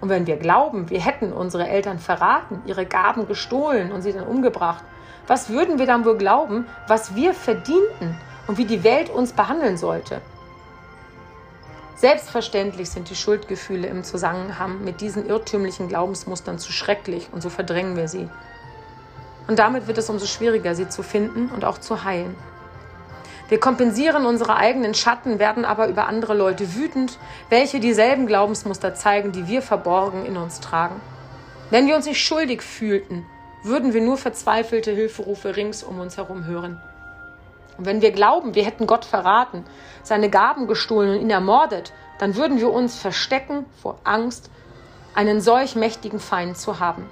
Und 0.01 0.09
wenn 0.09 0.27
wir 0.27 0.37
glauben, 0.37 0.91
wir 0.91 1.01
hätten 1.01 1.33
unsere 1.33 1.69
Eltern 1.69 1.99
verraten, 1.99 2.63
ihre 2.67 2.87
Gaben 2.87 3.27
gestohlen 3.27 3.93
und 3.93 4.03
sie 4.03 4.13
dann 4.13 4.27
umgebracht, 4.27 4.83
was 5.29 5.51
würden 5.51 5.79
wir 5.79 5.87
dann 5.87 6.05
wohl 6.05 6.17
glauben, 6.17 6.67
was 6.89 7.15
wir 7.15 7.35
verdienten 7.35 8.19
und 8.49 8.59
wie 8.59 8.65
die 8.65 8.83
Welt 8.83 9.11
uns 9.11 9.33
behandeln 9.33 9.77
sollte? 9.77 10.21
Selbstverständlich 11.97 12.91
sind 12.91 13.11
die 13.11 13.17
Schuldgefühle 13.17 13.89
im 13.89 14.05
Zusammenhang 14.05 14.83
mit 14.85 15.01
diesen 15.01 15.29
irrtümlichen 15.29 15.89
Glaubensmustern 15.89 16.59
zu 16.59 16.73
schrecklich 16.73 17.29
und 17.33 17.43
so 17.43 17.51
verdrängen 17.51 17.97
wir 17.97 18.09
sie. 18.09 18.29
Und 19.49 19.59
damit 19.59 19.87
wird 19.87 19.99
es 19.99 20.09
umso 20.09 20.27
schwieriger, 20.27 20.75
sie 20.75 20.89
zu 20.89 21.03
finden 21.03 21.51
und 21.51 21.65
auch 21.65 21.79
zu 21.79 22.05
heilen. 22.05 22.35
Wir 23.49 23.59
kompensieren 23.59 24.27
unsere 24.27 24.57
eigenen 24.57 24.95
Schatten, 24.95 25.39
werden 25.39 25.65
aber 25.65 25.89
über 25.89 26.07
andere 26.07 26.35
Leute 26.35 26.75
wütend, 26.75 27.19
welche 27.49 27.81
dieselben 27.81 28.27
Glaubensmuster 28.27 28.95
zeigen, 28.95 29.33
die 29.33 29.49
wir 29.49 29.63
verborgen 29.63 30.25
in 30.25 30.37
uns 30.37 30.61
tragen. 30.61 31.01
Wenn 31.71 31.87
wir 31.87 31.97
uns 31.97 32.07
nicht 32.07 32.23
schuldig 32.23 32.63
fühlten, 32.63 33.27
würden 33.63 33.93
wir 33.93 34.01
nur 34.01 34.17
verzweifelte 34.17 34.93
Hilferufe 34.93 35.57
rings 35.57 35.83
um 35.83 35.99
uns 36.01 36.17
herum 36.17 36.45
hören. 36.45 36.81
Und 37.77 37.87
wenn 37.87 38.03
wir 38.03 38.11
glauben, 38.11 38.55
wir 38.55 38.65
hätten 38.65 38.87
Gott 38.87 39.05
verraten, 39.05 39.65
seine 40.03 40.31
Gaben 40.31 40.67
gestohlen 40.67 41.11
und 41.11 41.21
ihn 41.21 41.31
ermordet, 41.31 41.93
dann 42.19 42.35
würden 42.35 42.59
wir 42.59 42.73
uns 42.73 42.99
verstecken 42.99 43.67
vor 43.81 43.99
Angst, 44.05 44.51
einen 45.15 45.41
solch 45.41 45.77
mächtigen 45.77 46.21
Feind 46.21 46.57
zu 46.59 46.81
haben. 46.81 47.09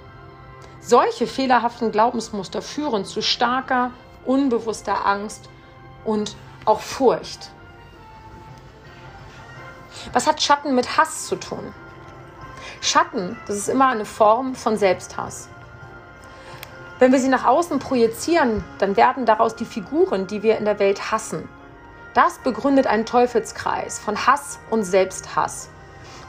Solche 0.81 1.27
fehlerhaften 1.27 1.91
Glaubensmuster 1.91 2.61
führen 2.61 3.05
zu 3.05 3.21
starker, 3.21 3.91
unbewusster 4.25 5.05
Angst 5.05 5.49
und 6.05 6.35
auch 6.65 6.81
Furcht. 6.81 7.49
Was 10.13 10.27
hat 10.27 10.41
Schatten 10.41 10.75
mit 10.75 10.97
Hass 10.97 11.27
zu 11.27 11.35
tun? 11.35 11.73
Schatten, 12.81 13.37
das 13.47 13.57
ist 13.57 13.69
immer 13.69 13.87
eine 13.87 14.05
Form 14.05 14.55
von 14.55 14.77
Selbsthass. 14.77 15.49
Wenn 16.99 17.11
wir 17.11 17.19
sie 17.19 17.29
nach 17.29 17.45
außen 17.45 17.77
projizieren, 17.77 18.63
dann 18.79 18.97
werden 18.97 19.25
daraus 19.25 19.55
die 19.55 19.65
Figuren, 19.65 20.25
die 20.25 20.41
wir 20.41 20.57
in 20.57 20.65
der 20.65 20.79
Welt 20.79 21.11
hassen. 21.11 21.47
Das 22.15 22.39
begründet 22.39 22.87
einen 22.87 23.05
Teufelskreis 23.05 23.99
von 23.99 24.25
Hass 24.25 24.59
und 24.71 24.83
Selbsthass. 24.83 25.69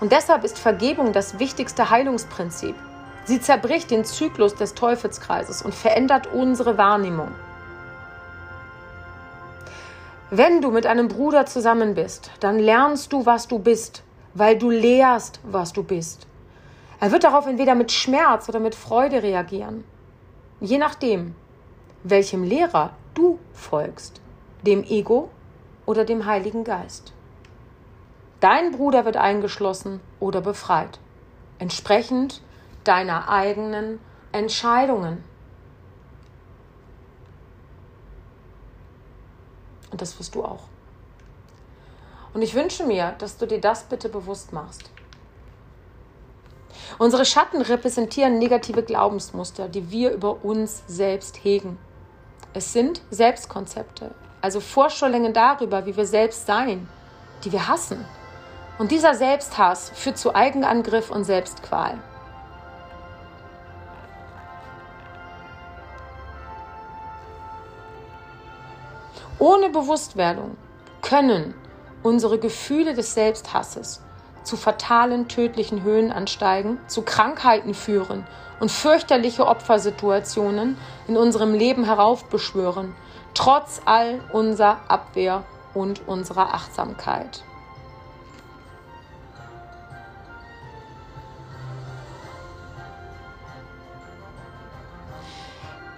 Und 0.00 0.12
deshalb 0.12 0.44
ist 0.44 0.58
Vergebung 0.58 1.14
das 1.14 1.38
wichtigste 1.38 1.88
Heilungsprinzip. 1.88 2.76
Sie 3.24 3.40
zerbricht 3.40 3.90
den 3.90 4.04
Zyklus 4.04 4.54
des 4.54 4.74
Teufelskreises 4.74 5.62
und 5.62 5.74
verändert 5.74 6.26
unsere 6.26 6.76
Wahrnehmung. 6.76 7.30
Wenn 10.30 10.60
du 10.60 10.70
mit 10.70 10.84
einem 10.84 11.08
Bruder 11.08 11.46
zusammen 11.46 11.94
bist, 11.94 12.30
dann 12.40 12.58
lernst 12.58 13.14
du, 13.14 13.24
was 13.24 13.48
du 13.48 13.58
bist, 13.58 14.02
weil 14.34 14.58
du 14.58 14.68
lehrst, 14.68 15.40
was 15.42 15.72
du 15.72 15.82
bist. 15.82 16.26
Er 17.00 17.10
wird 17.12 17.24
darauf 17.24 17.46
entweder 17.46 17.74
mit 17.74 17.90
Schmerz 17.90 18.46
oder 18.50 18.60
mit 18.60 18.74
Freude 18.74 19.22
reagieren. 19.22 19.84
Je 20.60 20.78
nachdem, 20.78 21.36
welchem 22.02 22.42
Lehrer 22.42 22.94
du 23.14 23.38
folgst, 23.52 24.20
dem 24.62 24.82
Ego 24.82 25.30
oder 25.86 26.04
dem 26.04 26.26
Heiligen 26.26 26.64
Geist. 26.64 27.12
Dein 28.40 28.72
Bruder 28.72 29.04
wird 29.04 29.16
eingeschlossen 29.16 30.00
oder 30.20 30.40
befreit, 30.40 30.98
entsprechend 31.58 32.42
deiner 32.84 33.28
eigenen 33.28 34.00
Entscheidungen. 34.32 35.22
Und 39.90 40.02
das 40.02 40.18
wirst 40.18 40.34
du 40.34 40.44
auch. 40.44 40.64
Und 42.34 42.42
ich 42.42 42.54
wünsche 42.54 42.84
mir, 42.84 43.14
dass 43.18 43.36
du 43.38 43.46
dir 43.46 43.60
das 43.60 43.84
bitte 43.84 44.08
bewusst 44.08 44.52
machst. 44.52 44.90
Unsere 46.98 47.24
Schatten 47.24 47.62
repräsentieren 47.62 48.38
negative 48.38 48.82
Glaubensmuster, 48.82 49.68
die 49.68 49.90
wir 49.90 50.12
über 50.12 50.44
uns 50.44 50.82
selbst 50.86 51.44
hegen. 51.44 51.78
Es 52.54 52.72
sind 52.72 53.02
Selbstkonzepte, 53.10 54.14
also 54.40 54.60
Vorstellungen 54.60 55.32
darüber, 55.32 55.86
wie 55.86 55.96
wir 55.96 56.06
selbst 56.06 56.46
sein, 56.46 56.88
die 57.44 57.52
wir 57.52 57.68
hassen. 57.68 58.04
Und 58.78 58.90
dieser 58.90 59.14
Selbsthass 59.14 59.90
führt 59.94 60.18
zu 60.18 60.34
Eigenangriff 60.34 61.10
und 61.10 61.24
Selbstqual. 61.24 61.98
Ohne 69.40 69.68
Bewusstwerdung 69.68 70.56
können 71.00 71.54
unsere 72.02 72.38
Gefühle 72.38 72.94
des 72.94 73.14
Selbsthasses 73.14 74.02
zu 74.48 74.56
fatalen, 74.56 75.28
tödlichen 75.28 75.82
Höhen 75.82 76.10
ansteigen, 76.10 76.78
zu 76.86 77.02
Krankheiten 77.02 77.74
führen 77.74 78.26
und 78.60 78.70
fürchterliche 78.70 79.46
Opfersituationen 79.46 80.78
in 81.06 81.16
unserem 81.16 81.52
Leben 81.52 81.84
heraufbeschwören, 81.84 82.94
trotz 83.34 83.82
all 83.84 84.20
unserer 84.32 84.78
Abwehr 84.88 85.44
und 85.74 86.08
unserer 86.08 86.54
Achtsamkeit. 86.54 87.44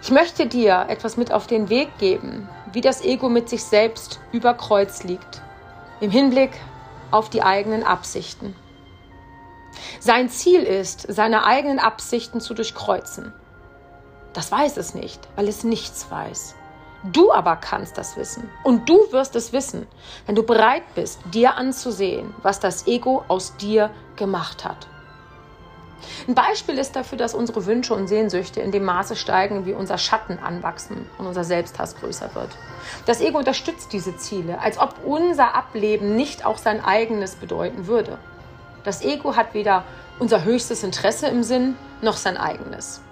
Ich 0.02 0.10
möchte 0.10 0.46
dir 0.46 0.86
etwas 0.88 1.16
mit 1.16 1.30
auf 1.30 1.46
den 1.46 1.68
Weg 1.68 1.98
geben, 1.98 2.48
wie 2.72 2.80
das 2.80 3.00
Ego 3.04 3.28
mit 3.28 3.48
sich 3.48 3.62
selbst 3.62 4.18
über 4.32 4.54
Kreuz 4.54 5.04
liegt, 5.04 5.40
im 6.00 6.10
Hinblick 6.10 6.50
auf 7.10 7.30
die 7.30 7.42
eigenen 7.42 7.82
Absichten. 7.82 8.54
Sein 10.00 10.28
Ziel 10.28 10.62
ist, 10.62 11.06
seine 11.08 11.44
eigenen 11.44 11.78
Absichten 11.78 12.40
zu 12.40 12.54
durchkreuzen. 12.54 13.32
Das 14.32 14.50
weiß 14.50 14.76
es 14.76 14.94
nicht, 14.94 15.28
weil 15.36 15.48
es 15.48 15.64
nichts 15.64 16.10
weiß. 16.10 16.54
Du 17.12 17.32
aber 17.32 17.56
kannst 17.56 17.96
das 17.96 18.16
wissen. 18.16 18.50
Und 18.62 18.88
du 18.88 19.10
wirst 19.10 19.34
es 19.34 19.52
wissen, 19.52 19.86
wenn 20.26 20.34
du 20.34 20.42
bereit 20.42 20.82
bist, 20.94 21.20
dir 21.32 21.56
anzusehen, 21.56 22.34
was 22.42 22.60
das 22.60 22.86
Ego 22.86 23.24
aus 23.28 23.56
dir 23.56 23.90
gemacht 24.16 24.64
hat. 24.64 24.86
Ein 26.26 26.34
Beispiel 26.34 26.78
ist 26.78 26.96
dafür, 26.96 27.18
dass 27.18 27.34
unsere 27.34 27.66
Wünsche 27.66 27.94
und 27.94 28.08
Sehnsüchte 28.08 28.60
in 28.60 28.72
dem 28.72 28.84
Maße 28.84 29.16
steigen, 29.16 29.66
wie 29.66 29.72
unser 29.72 29.98
Schatten 29.98 30.38
anwachsen 30.38 31.06
und 31.18 31.26
unser 31.26 31.44
Selbsthass 31.44 31.96
größer 31.96 32.34
wird. 32.34 32.50
Das 33.06 33.20
Ego 33.20 33.38
unterstützt 33.38 33.92
diese 33.92 34.16
Ziele, 34.16 34.60
als 34.60 34.78
ob 34.78 34.94
unser 35.04 35.54
Ableben 35.54 36.16
nicht 36.16 36.44
auch 36.44 36.58
sein 36.58 36.84
eigenes 36.84 37.36
bedeuten 37.36 37.86
würde. 37.86 38.18
Das 38.84 39.02
Ego 39.02 39.36
hat 39.36 39.54
weder 39.54 39.84
unser 40.18 40.44
höchstes 40.44 40.82
Interesse 40.82 41.26
im 41.26 41.42
Sinn 41.42 41.76
noch 42.02 42.16
sein 42.16 42.36
eigenes. 42.36 43.02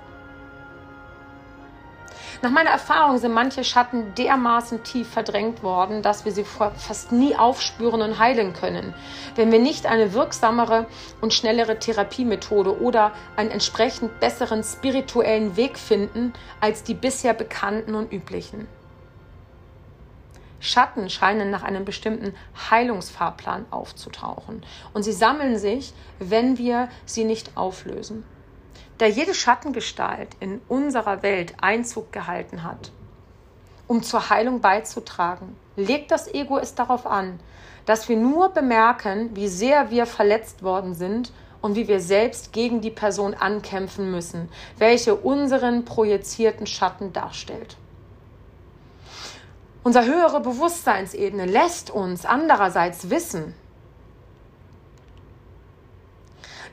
Nach 2.40 2.50
meiner 2.50 2.70
Erfahrung 2.70 3.18
sind 3.18 3.34
manche 3.34 3.64
Schatten 3.64 4.14
dermaßen 4.14 4.84
tief 4.84 5.08
verdrängt 5.08 5.64
worden, 5.64 6.02
dass 6.02 6.24
wir 6.24 6.30
sie 6.30 6.44
fast 6.44 7.10
nie 7.10 7.34
aufspüren 7.34 8.00
und 8.00 8.20
heilen 8.20 8.52
können, 8.52 8.94
wenn 9.34 9.50
wir 9.50 9.58
nicht 9.58 9.86
eine 9.86 10.12
wirksamere 10.12 10.86
und 11.20 11.34
schnellere 11.34 11.80
Therapiemethode 11.80 12.80
oder 12.80 13.10
einen 13.34 13.50
entsprechend 13.50 14.20
besseren 14.20 14.62
spirituellen 14.62 15.56
Weg 15.56 15.78
finden 15.78 16.32
als 16.60 16.84
die 16.84 16.94
bisher 16.94 17.34
bekannten 17.34 17.96
und 17.96 18.12
üblichen. 18.12 18.68
Schatten 20.60 21.10
scheinen 21.10 21.50
nach 21.50 21.64
einem 21.64 21.84
bestimmten 21.84 22.34
Heilungsfahrplan 22.70 23.66
aufzutauchen. 23.70 24.64
Und 24.92 25.02
sie 25.02 25.12
sammeln 25.12 25.58
sich, 25.58 25.92
wenn 26.20 26.56
wir 26.56 26.88
sie 27.04 27.24
nicht 27.24 27.56
auflösen 27.56 28.24
da 28.98 29.06
jede 29.06 29.32
Schattengestalt 29.34 30.28
in 30.40 30.60
unserer 30.68 31.22
Welt 31.22 31.54
Einzug 31.60 32.12
gehalten 32.12 32.64
hat, 32.64 32.90
um 33.86 34.02
zur 34.02 34.28
Heilung 34.28 34.60
beizutragen, 34.60 35.56
legt 35.76 36.10
das 36.10 36.32
Ego 36.32 36.58
es 36.58 36.74
darauf 36.74 37.06
an, 37.06 37.38
dass 37.86 38.08
wir 38.08 38.16
nur 38.16 38.50
bemerken, 38.50 39.30
wie 39.34 39.48
sehr 39.48 39.90
wir 39.90 40.04
verletzt 40.04 40.62
worden 40.62 40.94
sind 40.94 41.32
und 41.62 41.76
wie 41.76 41.88
wir 41.88 42.00
selbst 42.00 42.52
gegen 42.52 42.80
die 42.80 42.90
Person 42.90 43.34
ankämpfen 43.34 44.10
müssen, 44.10 44.48
welche 44.76 45.14
unseren 45.14 45.84
projizierten 45.84 46.66
Schatten 46.66 47.12
darstellt. 47.12 47.76
Unsere 49.84 50.04
höhere 50.04 50.40
Bewusstseinsebene 50.40 51.46
lässt 51.46 51.90
uns 51.90 52.26
andererseits 52.26 53.10
wissen, 53.10 53.54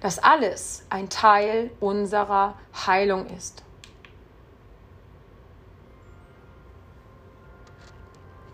dass 0.05 0.19
alles 0.19 0.83
ein 0.91 1.09
Teil 1.09 1.71
unserer 1.79 2.53
Heilung 2.85 3.25
ist. 3.25 3.63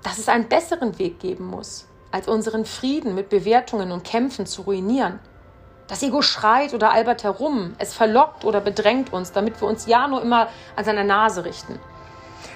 Dass 0.02 0.18
es 0.18 0.30
einen 0.30 0.48
besseren 0.48 0.98
Weg 0.98 1.20
geben 1.20 1.48
muss, 1.48 1.90
als 2.10 2.30
unseren 2.30 2.64
Frieden 2.64 3.16
mit 3.16 3.28
Bewertungen 3.28 3.92
und 3.92 4.06
Kämpfen 4.06 4.46
zu 4.46 4.62
ruinieren. 4.62 5.20
Das 5.90 6.02
Ego 6.04 6.22
schreit 6.22 6.74
oder 6.74 6.94
albert 6.94 7.26
herum, 7.26 7.76
es 7.80 7.94
verlockt 7.94 8.46
oder 8.46 8.62
bedrängt 8.62 9.12
uns, 9.12 9.34
damit 9.34 9.60
wir 9.60 9.68
uns 9.68 9.88
ja 9.88 10.08
nur 10.08 10.22
immer 10.22 10.48
an 10.78 10.86
seiner 10.86 11.04
Nase 11.04 11.44
richten. 11.44 11.78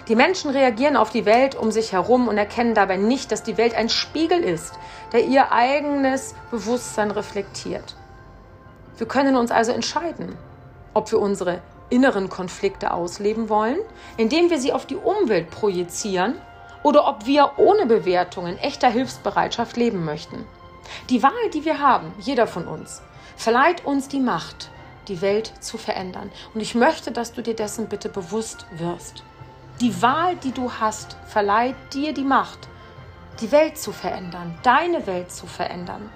Die 0.08 0.16
Menschen 0.16 0.52
reagieren 0.52 0.96
auf 0.96 1.10
die 1.10 1.26
Welt 1.26 1.56
um 1.56 1.70
sich 1.70 1.92
herum 1.92 2.30
und 2.30 2.38
erkennen 2.38 2.76
dabei 2.76 2.96
nicht, 2.96 3.34
dass 3.34 3.44
die 3.44 3.58
Welt 3.58 3.76
ein 3.76 3.90
Spiegel 3.90 4.42
ist, 4.42 4.74
der 5.12 5.26
ihr 5.26 5.52
eigenes 5.52 6.34
Bewusstsein 6.50 7.12
reflektiert. 7.12 7.98
Wir 8.98 9.08
können 9.08 9.36
uns 9.36 9.52
also 9.52 9.72
entscheiden, 9.72 10.38
ob 10.94 11.12
wir 11.12 11.20
unsere 11.20 11.62
inneren 11.90 12.30
Konflikte 12.30 12.92
ausleben 12.92 13.50
wollen, 13.50 13.80
indem 14.18 14.50
wir 14.50 14.60
sie 14.60 14.74
auf 14.74 14.86
die 14.86 14.96
Umwelt 14.96 15.50
projizieren 15.50 16.36
oder 16.84 17.08
ob 17.08 17.26
wir 17.26 17.54
ohne 17.58 17.86
Bewertungen 17.86 18.58
echter 18.58 18.90
Hilfsbereitschaft 18.90 19.78
leben 19.78 20.06
möchten. 20.06 20.46
Die 21.10 21.24
Wahl, 21.24 21.50
die 21.54 21.66
wir 21.66 21.80
haben, 21.80 22.14
jeder 22.20 22.48
von 22.48 22.68
uns, 22.68 23.02
verleiht 23.36 23.86
uns 23.86 24.08
die 24.08 24.20
Macht, 24.20 24.70
die 25.08 25.22
Welt 25.22 25.52
zu 25.60 25.78
verändern. 25.78 26.32
Und 26.54 26.62
ich 26.62 26.76
möchte, 26.76 27.12
dass 27.12 27.34
du 27.34 27.42
dir 27.42 27.56
dessen 27.56 27.88
bitte 27.88 28.10
bewusst 28.10 28.66
wirst. 28.72 29.24
Die 29.82 30.02
Wahl, 30.02 30.36
die 30.38 30.52
du 30.52 30.72
hast, 30.72 31.18
verleiht 31.28 31.76
dir 31.94 32.14
die 32.14 32.24
Macht, 32.24 32.70
die 33.42 33.52
Welt 33.52 33.78
zu 33.78 33.92
verändern, 33.92 34.58
deine 34.64 35.06
Welt 35.06 35.32
zu 35.32 35.48
verändern. 35.48 36.10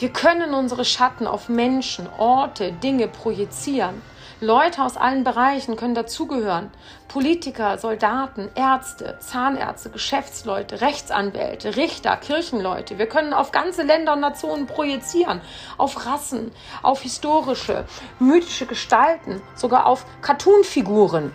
Wir 0.00 0.08
können 0.08 0.54
unsere 0.54 0.86
Schatten 0.86 1.26
auf 1.26 1.50
Menschen, 1.50 2.08
Orte, 2.16 2.72
Dinge 2.72 3.06
projizieren. 3.06 4.00
Leute 4.40 4.82
aus 4.82 4.96
allen 4.96 5.24
Bereichen 5.24 5.76
können 5.76 5.94
dazugehören. 5.94 6.70
Politiker, 7.06 7.76
Soldaten, 7.76 8.48
Ärzte, 8.54 9.18
Zahnärzte, 9.20 9.90
Geschäftsleute, 9.90 10.80
Rechtsanwälte, 10.80 11.76
Richter, 11.76 12.16
Kirchenleute. 12.16 12.96
Wir 12.96 13.10
können 13.10 13.34
auf 13.34 13.52
ganze 13.52 13.82
Länder 13.82 14.14
und 14.14 14.20
Nationen 14.20 14.66
projizieren. 14.66 15.42
Auf 15.76 16.06
Rassen, 16.06 16.50
auf 16.80 17.02
historische, 17.02 17.84
mythische 18.18 18.64
Gestalten, 18.64 19.42
sogar 19.54 19.84
auf 19.84 20.06
Cartoonfiguren 20.22 21.30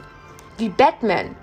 wie 0.58 0.70
Batman, 0.70 1.36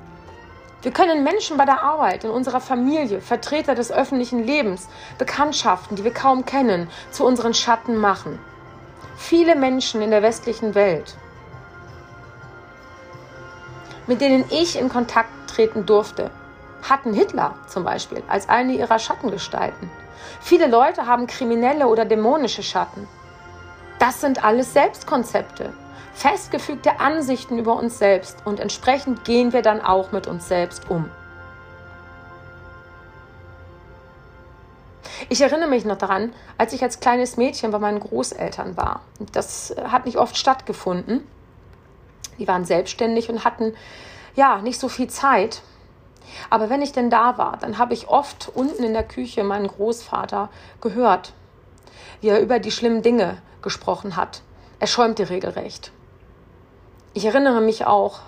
wir 0.83 0.92
können 0.92 1.23
Menschen 1.23 1.57
bei 1.57 1.64
der 1.64 1.83
Arbeit, 1.83 2.25
in 2.25 2.31
unserer 2.31 2.61
Familie, 2.61 3.21
Vertreter 3.21 3.75
des 3.75 3.92
öffentlichen 3.92 4.45
Lebens, 4.45 4.88
Bekanntschaften, 5.18 5.97
die 5.97 6.05
wir 6.05 6.12
kaum 6.12 6.45
kennen, 6.45 6.88
zu 7.11 7.25
unseren 7.25 7.55
Schatten 7.55 7.97
machen. 7.97 8.38
Viele 9.16 9.55
Menschen 9.55 10.03
in 10.03 10.11
der 10.11 10.23
westlichen 10.23 10.75
Welt 10.75 11.16
mit 14.07 14.21
denen 14.21 14.45
ich 14.51 14.79
in 14.79 14.88
Kontakt 14.88 15.31
treten 15.49 15.87
durfte, 15.87 16.31
hatten 16.83 17.12
Hitler 17.12 17.55
zum 17.68 17.85
Beispiel 17.85 18.23
als 18.29 18.49
eine 18.49 18.73
ihrer 18.73 18.99
Schattengestalten. 18.99 19.90
Viele 20.40 20.66
Leute 20.66 21.07
haben 21.07 21.27
kriminelle 21.27 21.87
oder 21.87 22.05
dämonische 22.05 22.62
Schatten. 22.62 23.09
Das 23.99 24.21
sind 24.21 24.45
alles 24.45 24.73
Selbstkonzepte, 24.73 25.73
festgefügte 26.14 27.01
Ansichten 27.01 27.59
über 27.59 27.77
uns 27.77 27.98
selbst 27.98 28.38
und 28.44 28.61
entsprechend 28.61 29.25
gehen 29.25 29.53
wir 29.53 29.62
dann 29.62 29.81
auch 29.81 30.12
mit 30.12 30.27
uns 30.27 30.48
selbst 30.48 30.90
um. 30.90 31.11
Ich 35.29 35.40
erinnere 35.40 35.68
mich 35.68 35.85
noch 35.85 35.96
daran, 35.96 36.33
als 36.59 36.72
ich 36.72 36.83
als 36.83 37.01
kleines 37.01 37.37
Mädchen 37.37 37.70
bei 37.70 37.79
meinen 37.79 38.01
Großeltern 38.01 38.77
war. 38.77 39.01
Das 39.33 39.75
hat 39.83 40.05
nicht 40.05 40.18
oft 40.18 40.37
stattgefunden. 40.37 41.27
Die 42.38 42.48
waren 42.48 42.64
selbstständig 42.64 43.31
und 43.31 43.44
hatten 43.44 43.75
ja 44.35 44.61
nicht 44.61 44.81
so 44.81 44.88
viel 44.88 45.09
Zeit. 45.09 45.62
Aber 46.51 46.70
wenn 46.70 46.83
ich 46.83 46.92
denn 46.92 47.11
da 47.11 47.38
war, 47.38 47.57
dann 47.57 47.79
habe 47.79 47.94
ich 47.94 48.09
oft 48.09 48.51
unten 48.55 48.83
in 48.83 48.92
der 48.92 49.05
Küche 49.05 49.44
meinen 49.44 49.68
Großvater 49.68 50.51
gehört, 50.81 51.33
wie 52.20 52.29
er 52.29 52.40
über 52.40 52.59
die 52.59 52.70
schlimmen 52.70 53.03
Dinge 53.03 53.38
gesprochen 53.61 54.16
hat. 54.16 54.42
Er 54.81 54.87
schäumte 54.87 55.31
regelrecht. 55.31 55.92
Ich 57.14 57.27
erinnere 57.27 57.61
mich 57.61 57.85
auch 57.85 58.20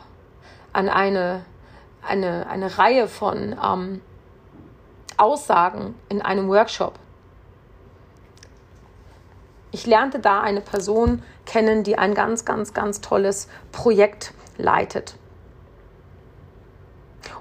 an 0.74 0.90
eine, 0.90 1.42
eine, 2.06 2.46
eine 2.48 2.76
Reihe 2.76 3.08
von 3.08 3.56
ähm, 3.62 4.02
Aussagen 5.16 5.94
in 6.10 6.20
einem 6.20 6.48
Workshop. 6.48 6.98
Ich 9.70 9.86
lernte 9.86 10.18
da 10.18 10.40
eine 10.40 10.60
Person 10.60 11.22
kennen, 11.46 11.82
die 11.82 11.96
ein 11.96 12.14
ganz, 12.14 12.44
ganz, 12.44 12.74
ganz 12.74 13.00
tolles 13.00 13.48
Projekt 13.72 14.34
leitet. 14.58 15.16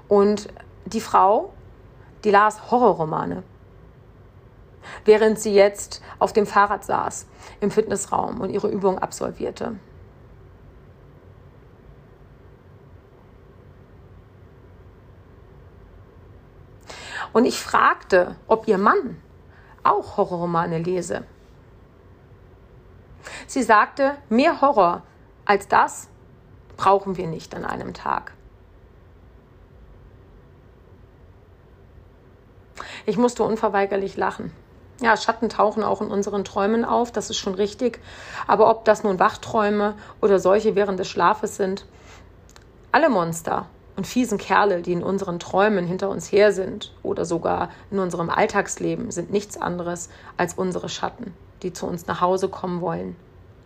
Und 0.08 0.48
die 0.86 1.00
Frau, 1.00 1.52
die 2.24 2.30
las 2.30 2.70
Horrorromane, 2.70 3.42
während 5.04 5.38
sie 5.38 5.52
jetzt 5.52 6.02
auf 6.18 6.32
dem 6.32 6.46
Fahrrad 6.46 6.84
saß 6.84 7.26
im 7.60 7.70
Fitnessraum 7.70 8.40
und 8.40 8.48
ihre 8.48 8.68
Übung 8.68 8.98
absolvierte. 8.98 9.76
Und 17.34 17.44
ich 17.44 17.60
fragte, 17.60 18.36
ob 18.46 18.68
ihr 18.68 18.78
Mann 18.78 19.20
auch 19.82 20.16
Horrorromane 20.16 20.78
lese. 20.78 21.24
Sie 23.46 23.62
sagte, 23.62 24.16
mehr 24.30 24.60
Horror 24.60 25.02
als 25.44 25.68
das 25.68 26.08
brauchen 26.76 27.16
wir 27.16 27.26
nicht 27.26 27.54
an 27.54 27.64
einem 27.64 27.92
Tag. 27.92 28.32
Ich 33.04 33.18
musste 33.18 33.42
unverweigerlich 33.42 34.16
lachen. 34.16 34.52
Ja, 35.00 35.16
Schatten 35.16 35.48
tauchen 35.48 35.82
auch 35.82 36.00
in 36.00 36.12
unseren 36.12 36.44
Träumen 36.44 36.84
auf, 36.84 37.10
das 37.10 37.30
ist 37.30 37.38
schon 37.38 37.54
richtig. 37.54 38.00
Aber 38.46 38.70
ob 38.70 38.84
das 38.84 39.02
nun 39.02 39.18
Wachträume 39.18 39.96
oder 40.22 40.38
solche 40.38 40.76
während 40.76 41.00
des 41.00 41.08
Schlafes 41.08 41.56
sind, 41.56 41.84
alle 42.92 43.10
Monster 43.10 43.66
und 43.96 44.06
fiesen 44.06 44.38
Kerle, 44.38 44.82
die 44.82 44.92
in 44.92 45.02
unseren 45.02 45.38
Träumen 45.38 45.86
hinter 45.86 46.08
uns 46.10 46.32
her 46.32 46.52
sind 46.52 46.92
oder 47.02 47.24
sogar 47.24 47.70
in 47.90 47.98
unserem 47.98 48.30
Alltagsleben, 48.30 49.10
sind 49.10 49.30
nichts 49.30 49.56
anderes 49.56 50.08
als 50.36 50.54
unsere 50.54 50.88
Schatten, 50.88 51.32
die 51.62 51.72
zu 51.72 51.86
uns 51.86 52.06
nach 52.06 52.20
Hause 52.20 52.48
kommen 52.48 52.80
wollen. 52.80 53.16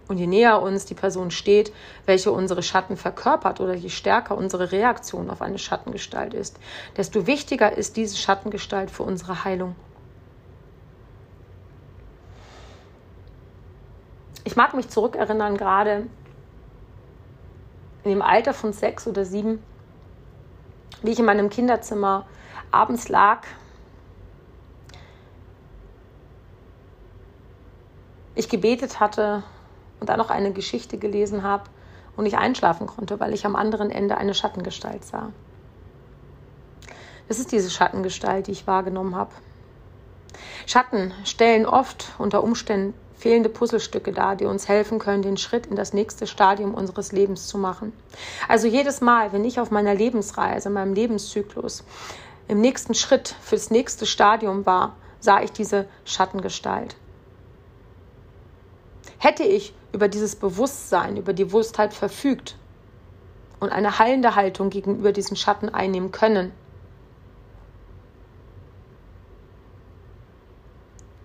Und 0.08 0.16
je 0.16 0.26
näher 0.26 0.62
uns 0.62 0.86
die 0.86 0.94
Person 0.94 1.30
steht, 1.30 1.72
welche 2.06 2.32
unsere 2.32 2.62
Schatten 2.62 2.96
verkörpert 2.96 3.60
oder 3.60 3.74
je 3.74 3.90
stärker 3.90 4.36
unsere 4.36 4.72
Reaktion 4.72 5.28
auf 5.28 5.42
eine 5.42 5.58
Schattengestalt 5.58 6.32
ist, 6.32 6.58
desto 6.96 7.26
wichtiger 7.26 7.76
ist 7.76 7.96
diese 7.96 8.16
Schattengestalt 8.16 8.90
für 8.90 9.02
unsere 9.02 9.44
Heilung. 9.44 9.76
Ich 14.44 14.56
mag 14.56 14.72
mich 14.72 14.88
zurückerinnern, 14.88 15.58
gerade 15.58 16.06
in 18.04 18.10
dem 18.10 18.22
Alter 18.22 18.54
von 18.54 18.72
sechs 18.72 19.06
oder 19.06 19.26
sieben, 19.26 19.62
wie 21.02 21.11
ich 21.11 21.18
in 21.18 21.24
meinem 21.24 21.50
Kinderzimmer 21.50 22.26
abends 22.70 23.08
lag. 23.08 23.42
Ich 28.34 28.48
gebetet 28.48 29.00
hatte 29.00 29.42
und 30.00 30.08
dann 30.08 30.18
noch 30.18 30.30
eine 30.30 30.52
Geschichte 30.52 30.98
gelesen 30.98 31.42
habe 31.42 31.64
und 32.16 32.24
nicht 32.24 32.38
einschlafen 32.38 32.87
konnte, 32.87 33.20
weil 33.20 33.34
ich 33.34 33.46
am 33.46 33.56
anderen 33.56 33.90
Ende 33.90 34.16
eine 34.16 34.34
Schattengestalt 34.34 35.04
sah. 35.04 35.32
Das 37.28 37.38
ist 37.38 37.52
diese 37.52 37.70
Schattengestalt, 37.70 38.46
die 38.46 38.52
ich 38.52 38.66
wahrgenommen 38.66 39.14
habe. 39.14 39.32
Schatten 40.66 41.12
stellen 41.24 41.66
oft 41.66 42.12
unter 42.18 42.42
Umständen 42.42 42.94
fehlende 43.18 43.48
Puzzlestücke 43.48 44.12
dar, 44.12 44.37
die 44.37 44.44
uns 44.44 44.68
helfen 44.68 44.98
können, 44.98 45.22
den 45.22 45.37
Schritt 45.37 45.66
in 45.66 45.76
das 45.76 45.92
nächste 45.92 46.26
Stadium 46.26 46.74
unseres 46.74 47.12
Lebens 47.12 47.48
zu 47.48 47.59
machen. 47.59 47.92
Also 48.48 48.68
jedes 48.68 49.00
Mal, 49.00 49.33
wenn 49.33 49.44
ich 49.44 49.61
auf 49.61 49.70
meiner 49.70 49.94
Lebensreise, 49.94 50.70
meinem 50.70 50.94
Lebenszyklus 50.94 51.85
im 52.46 52.61
nächsten 52.61 52.94
Schritt 52.94 53.35
fürs 53.42 53.70
nächste 53.70 54.07
Stadium 54.07 54.64
war, 54.64 54.96
sah 55.20 55.42
ich 55.42 55.52
diese 55.52 55.87
Schattengestalt. 56.04 56.96
Hätte 59.18 59.42
ich 59.42 59.74
über 59.92 60.07
dieses 60.07 60.37
Bewusstsein, 60.37 61.16
über 61.16 61.33
die 61.33 61.44
Bewusstheit 61.44 61.92
verfügt 61.92 62.57
und 63.59 63.70
eine 63.70 63.98
heilende 63.98 64.37
Haltung 64.37 64.70
gegenüber 64.70 65.11
diesem 65.11 65.37
Schatten 65.37 65.68
einnehmen 65.68 66.12
können, 66.12 66.52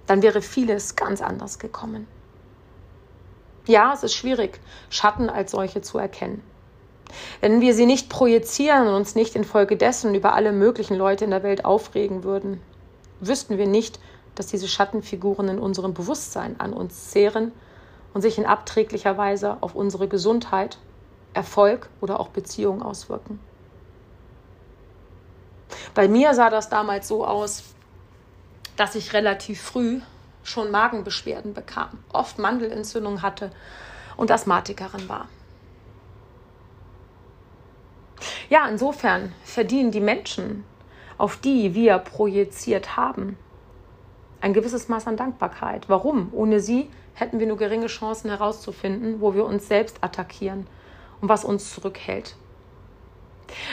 dann 0.07 0.21
wäre 0.21 0.41
vieles 0.41 0.95
ganz 0.95 1.21
anders 1.21 1.59
gekommen. 1.59 2.07
Ja, 3.65 3.93
es 3.93 4.03
ist 4.03 4.13
schwierig, 4.13 4.59
Schatten 4.89 5.29
als 5.29 5.51
solche 5.51 5.81
zu 5.81 5.97
erkennen. 5.97 6.43
Wenn 7.41 7.61
wir 7.61 7.73
sie 7.73 7.85
nicht 7.85 8.09
projizieren 8.09 8.87
und 8.87 8.93
uns 8.95 9.15
nicht 9.15 9.35
infolgedessen 9.35 10.15
über 10.15 10.33
alle 10.33 10.51
möglichen 10.51 10.97
Leute 10.97 11.25
in 11.25 11.31
der 11.31 11.43
Welt 11.43 11.63
aufregen 11.63 12.23
würden, 12.23 12.59
wüssten 13.19 13.57
wir 13.57 13.67
nicht, 13.67 13.99
dass 14.35 14.47
diese 14.47 14.67
Schattenfiguren 14.67 15.47
in 15.47 15.59
unserem 15.59 15.93
Bewusstsein 15.93 16.59
an 16.59 16.73
uns 16.73 17.11
zehren 17.11 17.51
und 18.13 18.21
sich 18.21 18.37
in 18.37 18.45
abträglicher 18.45 19.17
Weise 19.17 19.57
auf 19.61 19.75
unsere 19.75 20.07
Gesundheit, 20.07 20.77
Erfolg 21.33 21.89
oder 22.01 22.19
auch 22.19 22.29
Beziehung 22.29 22.81
auswirken. 22.81 23.39
Bei 25.93 26.07
mir 26.07 26.33
sah 26.33 26.49
das 26.49 26.69
damals 26.69 27.07
so 27.07 27.25
aus, 27.25 27.63
dass 28.75 28.95
ich 28.95 29.13
relativ 29.13 29.61
früh 29.61 30.01
schon 30.43 30.71
Magenbeschwerden 30.71 31.53
bekam, 31.53 31.89
oft 32.11 32.39
Mandelentzündung 32.39 33.21
hatte 33.21 33.51
und 34.17 34.31
Asthmatikerin 34.31 35.07
war. 35.07 35.27
Ja, 38.49 38.67
insofern 38.67 39.33
verdienen 39.43 39.91
die 39.91 39.99
Menschen, 39.99 40.63
auf 41.17 41.37
die 41.37 41.73
wir 41.73 41.97
projiziert 41.99 42.97
haben, 42.97 43.37
ein 44.41 44.53
gewisses 44.53 44.89
Maß 44.89 45.07
an 45.07 45.17
Dankbarkeit. 45.17 45.87
Warum? 45.87 46.29
Ohne 46.33 46.59
sie 46.59 46.89
hätten 47.13 47.39
wir 47.39 47.47
nur 47.47 47.57
geringe 47.57 47.87
Chancen 47.87 48.29
herauszufinden, 48.29 49.21
wo 49.21 49.33
wir 49.33 49.45
uns 49.45 49.67
selbst 49.67 49.97
attackieren 50.01 50.67
und 51.21 51.29
was 51.29 51.45
uns 51.45 51.73
zurückhält. 51.73 52.35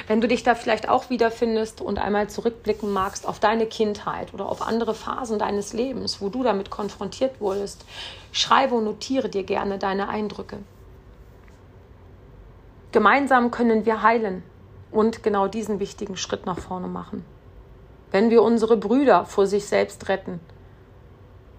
Wenn 0.07 0.21
du 0.21 0.29
dich 0.29 0.43
da 0.43 0.55
vielleicht 0.55 0.89
auch 0.89 1.11
wiederfindest 1.11 1.81
und 1.81 1.99
einmal 1.99 2.29
zurückblicken 2.29 2.93
magst 2.93 3.27
auf 3.27 3.41
deine 3.41 3.67
Kindheit 3.67 4.35
oder 4.35 4.49
auf 4.49 4.63
andere 4.63 4.95
Phasen 4.95 5.39
deines 5.39 5.73
Lebens, 5.73 6.21
wo 6.21 6.29
du 6.29 6.43
damit 6.43 6.71
konfrontiert 6.71 7.41
wurdest, 7.41 7.85
schreibe 8.33 8.75
und 8.75 8.85
notiere 8.85 9.29
dir 9.29 9.45
gerne 9.45 9.79
deine 9.79 10.09
Eindrücke. 10.09 10.59
Gemeinsam 12.93 13.51
können 13.51 13.87
wir 13.87 14.03
heilen 14.03 14.43
und 14.91 15.23
genau 15.23 15.47
diesen 15.47 15.79
wichtigen 15.79 16.17
Schritt 16.17 16.47
nach 16.47 16.59
vorne 16.59 16.89
machen. 16.89 17.25
Wenn 18.11 18.31
wir 18.31 18.43
unsere 18.43 18.77
Brüder 18.77 19.25
vor 19.25 19.47
sich 19.47 19.67
selbst 19.67 20.09
retten, 20.09 20.41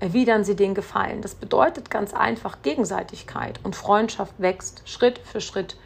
erwidern 0.02 0.44
sie 0.44 0.56
den 0.56 0.74
Gefallen. 0.74 1.22
Das 1.22 1.36
bedeutet 1.36 1.90
ganz 1.90 2.14
einfach 2.14 2.62
Gegenseitigkeit 2.64 3.60
und 3.64 3.76
Freundschaft 3.76 4.34
wächst 4.40 4.82
Schritt 4.86 5.20
für 5.20 5.40
Schritt 5.40 5.78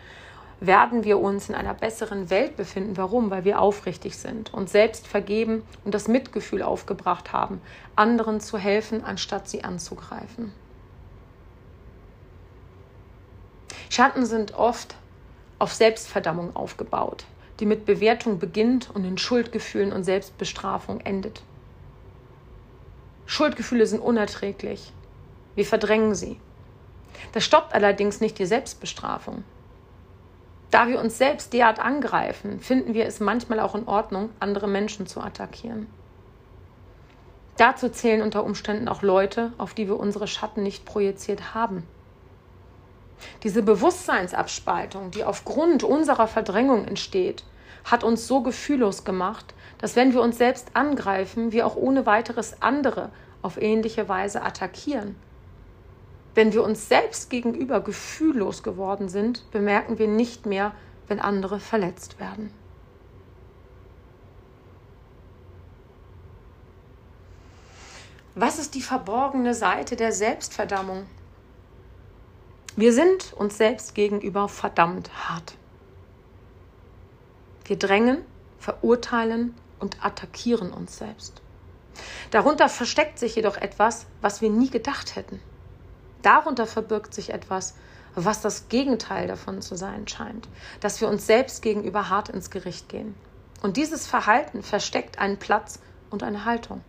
werden 0.68 1.03
wir 1.03 1.20
uns 1.20 1.49
in 1.49 1.55
einer 1.55 1.74
besseren 1.74 2.30
Welt 2.30 2.55
befinden. 2.55 2.97
Warum? 2.97 3.30
Weil 3.30 3.45
wir 3.45 3.59
aufrichtig 3.59 4.18
sind 4.18 4.53
und 4.53 4.70
selbst 4.70 5.07
vergeben 5.07 5.63
und 5.84 5.93
das 5.93 6.07
Mitgefühl 6.07 6.61
aufgebracht 6.61 7.34
haben, 7.34 7.61
anderen 7.95 8.39
zu 8.39 8.57
helfen, 8.57 9.03
anstatt 9.03 9.47
sie 9.47 9.63
anzugreifen. 9.63 10.53
Schatten 13.89 14.26
sind 14.26 14.55
oft 14.55 14.95
auf 15.59 15.74
Selbstverdammung 15.74 16.55
aufgebaut, 16.55 17.26
die 17.59 17.66
mit 17.66 17.86
Bewertung 17.86 18.39
beginnt 18.39 18.89
und 18.93 19.05
in 19.05 19.18
Schuldgefühlen 19.18 19.93
und 19.93 20.03
Selbstbestrafung 20.03 20.99
endet. 21.01 21.41
Schuldgefühle 23.26 23.88
sind 23.88 23.99
unerträglich. 23.99 24.91
Wir 25.55 25.66
verdrängen 25.66 26.13
sie. 26.13 26.39
Das 27.32 27.43
stoppt 27.43 27.74
allerdings 27.74 28.22
nicht 28.22 28.38
die 28.38 28.45
Selbstbestrafung. 28.45 29.43
Da 30.72 30.88
wir 30.88 30.99
uns 30.99 31.18
selbst 31.18 31.53
derart 31.53 31.80
angreifen, 31.80 32.59
finden 32.59 32.93
wir 32.93 33.05
es 33.05 33.20
manchmal 33.20 33.59
auch 33.59 33.76
in 33.76 33.88
Ordnung, 33.88 34.30
andere 34.39 34.68
Menschen 34.68 35.07
zu 35.07 35.22
attackieren. 35.22 35.88
Dazu 37.57 37.88
zählen 37.89 38.22
unter 38.22 38.43
Umständen 38.43 38.89
auch 38.89 39.01
Leute, 39.01 39.53
auf 39.57 39.74
die 39.74 39.88
wir 39.88 39.97
unsere 39.97 40.28
Schatten 40.28 40.63
nicht 40.63 40.86
projiziert 40.86 41.53
haben. 41.53 41.84
Diese 43.43 43.63
Bewusstseinsabspaltung, 43.63 45.11
die 45.11 45.24
aufgrund 45.24 45.84
unserer 45.84 46.28
Verdrängung 46.28 46.86
entsteht, 46.86 47.45
hat 47.86 48.03
uns 48.03 48.28
so 48.28 48.41
gefühllos 48.41 49.05
gemacht, 49.05 49.53
dass 49.78 49.95
wenn 49.95 50.13
wir 50.13 50.22
uns 50.22 50.38
selbst 50.38 50.72
angreifen, 50.74 51.51
wir 51.51 51.66
auch 51.66 51.76
ohne 51.76 52.05
weiteres 52.05 52.61
andere 52.61 53.09
auf 53.41 53.61
ähnliche 53.61 54.09
Weise 54.09 54.41
attackieren. 54.41 55.16
Wenn 56.36 56.51
wir 56.51 56.63
uns 56.63 56.89
selbst 56.89 57.29
gegenüber 57.29 57.79
gefühllos 57.79 58.61
geworden 58.61 59.07
sind, 59.07 59.49
bemerken 59.51 59.97
wir 59.97 60.07
nicht 60.07 60.45
mehr, 60.45 60.73
wenn 61.07 61.21
andere 61.21 61.61
verletzt 61.61 62.19
werden. 62.19 62.51
Was 68.36 68.59
ist 68.59 68.75
die 68.75 68.81
verborgene 68.81 69.53
Seite 69.53 69.95
der 69.95 70.11
Selbstverdammung? 70.11 71.05
Wir 72.75 72.91
sind 72.91 73.31
uns 73.31 73.57
selbst 73.57 73.95
gegenüber 73.95 74.49
verdammt 74.49 75.09
hart. 75.29 75.55
Wir 77.63 77.79
drängen, 77.79 78.25
verurteilen 78.59 79.55
und 79.79 80.03
attackieren 80.03 80.73
uns 80.73 80.97
selbst. 80.97 81.41
Darunter 82.31 82.67
versteckt 82.67 83.19
sich 83.19 83.36
jedoch 83.38 83.55
etwas, 83.55 84.05
was 84.19 84.41
wir 84.41 84.49
nie 84.49 84.69
gedacht 84.69 85.15
hätten. 85.15 85.39
Darunter 86.26 86.65
verbirgt 86.65 87.13
sich 87.13 87.32
etwas, 87.32 87.76
was 88.15 88.41
das 88.41 88.69
Gegenteil 88.69 89.28
davon 89.28 89.61
zu 89.61 89.76
sein 89.76 90.07
scheint, 90.07 90.47
dass 90.80 91.01
wir 91.01 91.07
uns 91.07 91.28
selbst 91.28 91.61
gegenüber 91.61 92.09
hart 92.09 92.30
ins 92.30 92.49
Gericht 92.49 92.89
gehen. 92.89 93.15
Und 93.61 93.78
dieses 93.78 94.07
Verhalten 94.07 94.63
versteckt 94.63 95.19
einen 95.19 95.38
Platz 95.38 95.80
und 96.09 96.23
eine 96.23 96.45
Haltung 96.45 96.82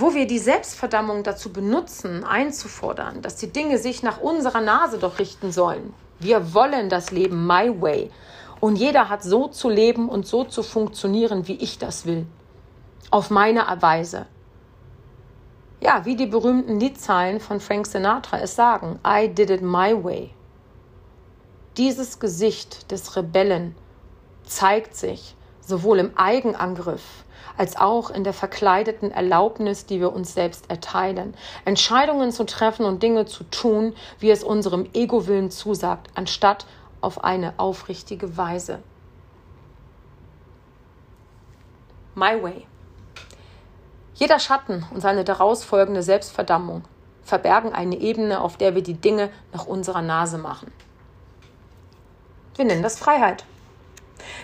wo 0.00 0.14
wir 0.14 0.26
die 0.26 0.38
Selbstverdammung 0.38 1.22
dazu 1.22 1.52
benutzen, 1.52 2.22
einzufordern, 2.24 3.22
dass 3.22 3.36
die 3.36 3.52
Dinge 3.52 3.78
sich 3.78 4.02
nach 4.02 4.20
unserer 4.20 4.60
Nase 4.60 4.98
doch 4.98 5.18
richten 5.18 5.50
sollen. 5.50 5.92
Wir 6.20 6.54
wollen 6.54 6.88
das 6.88 7.10
Leben 7.10 7.46
my 7.46 7.80
way. 7.80 8.10
Und 8.60 8.76
jeder 8.76 9.08
hat 9.08 9.22
so 9.22 9.48
zu 9.48 9.68
leben 9.68 10.08
und 10.08 10.26
so 10.26 10.44
zu 10.44 10.62
funktionieren, 10.62 11.48
wie 11.48 11.56
ich 11.56 11.78
das 11.78 12.06
will. 12.06 12.26
Auf 13.10 13.30
meine 13.30 13.64
Weise. 13.80 14.26
Ja, 15.80 16.04
wie 16.04 16.16
die 16.16 16.26
berühmten 16.26 16.80
Liedzeilen 16.80 17.38
von 17.38 17.60
Frank 17.60 17.86
Sinatra 17.86 18.40
es 18.40 18.56
sagen. 18.56 18.98
I 19.06 19.28
did 19.28 19.50
it 19.50 19.62
my 19.62 19.94
way. 20.02 20.30
Dieses 21.76 22.18
Gesicht 22.18 22.90
des 22.90 23.14
Rebellen 23.16 23.76
zeigt 24.42 24.96
sich 24.96 25.36
sowohl 25.60 26.00
im 26.00 26.16
Eigenangriff 26.16 27.24
als 27.56 27.76
auch 27.76 28.10
in 28.10 28.24
der 28.24 28.32
verkleideten 28.32 29.10
Erlaubnis, 29.10 29.84
die 29.84 30.00
wir 30.00 30.12
uns 30.12 30.32
selbst 30.32 30.70
erteilen, 30.70 31.34
Entscheidungen 31.64 32.32
zu 32.32 32.44
treffen 32.44 32.84
und 32.84 33.02
Dinge 33.02 33.26
zu 33.26 33.44
tun, 33.44 33.94
wie 34.18 34.30
es 34.30 34.44
unserem 34.44 34.88
Ego-Willen 34.94 35.50
zusagt, 35.50 36.08
anstatt 36.14 36.66
auf 37.00 37.24
eine 37.24 37.54
aufrichtige 37.58 38.36
Weise. 38.36 38.80
My 42.14 42.42
Way. 42.42 42.66
Jeder 44.18 44.40
Schatten 44.40 44.84
und 44.92 45.00
seine 45.00 45.22
daraus 45.22 45.62
folgende 45.62 46.02
Selbstverdammung 46.02 46.82
verbergen 47.22 47.72
eine 47.72 47.94
Ebene, 48.00 48.40
auf 48.40 48.56
der 48.56 48.74
wir 48.74 48.82
die 48.82 49.00
Dinge 49.00 49.30
nach 49.52 49.66
unserer 49.66 50.02
Nase 50.02 50.38
machen. 50.38 50.72
Wir 52.56 52.64
nennen 52.64 52.82
das 52.82 52.98
Freiheit. 52.98 53.44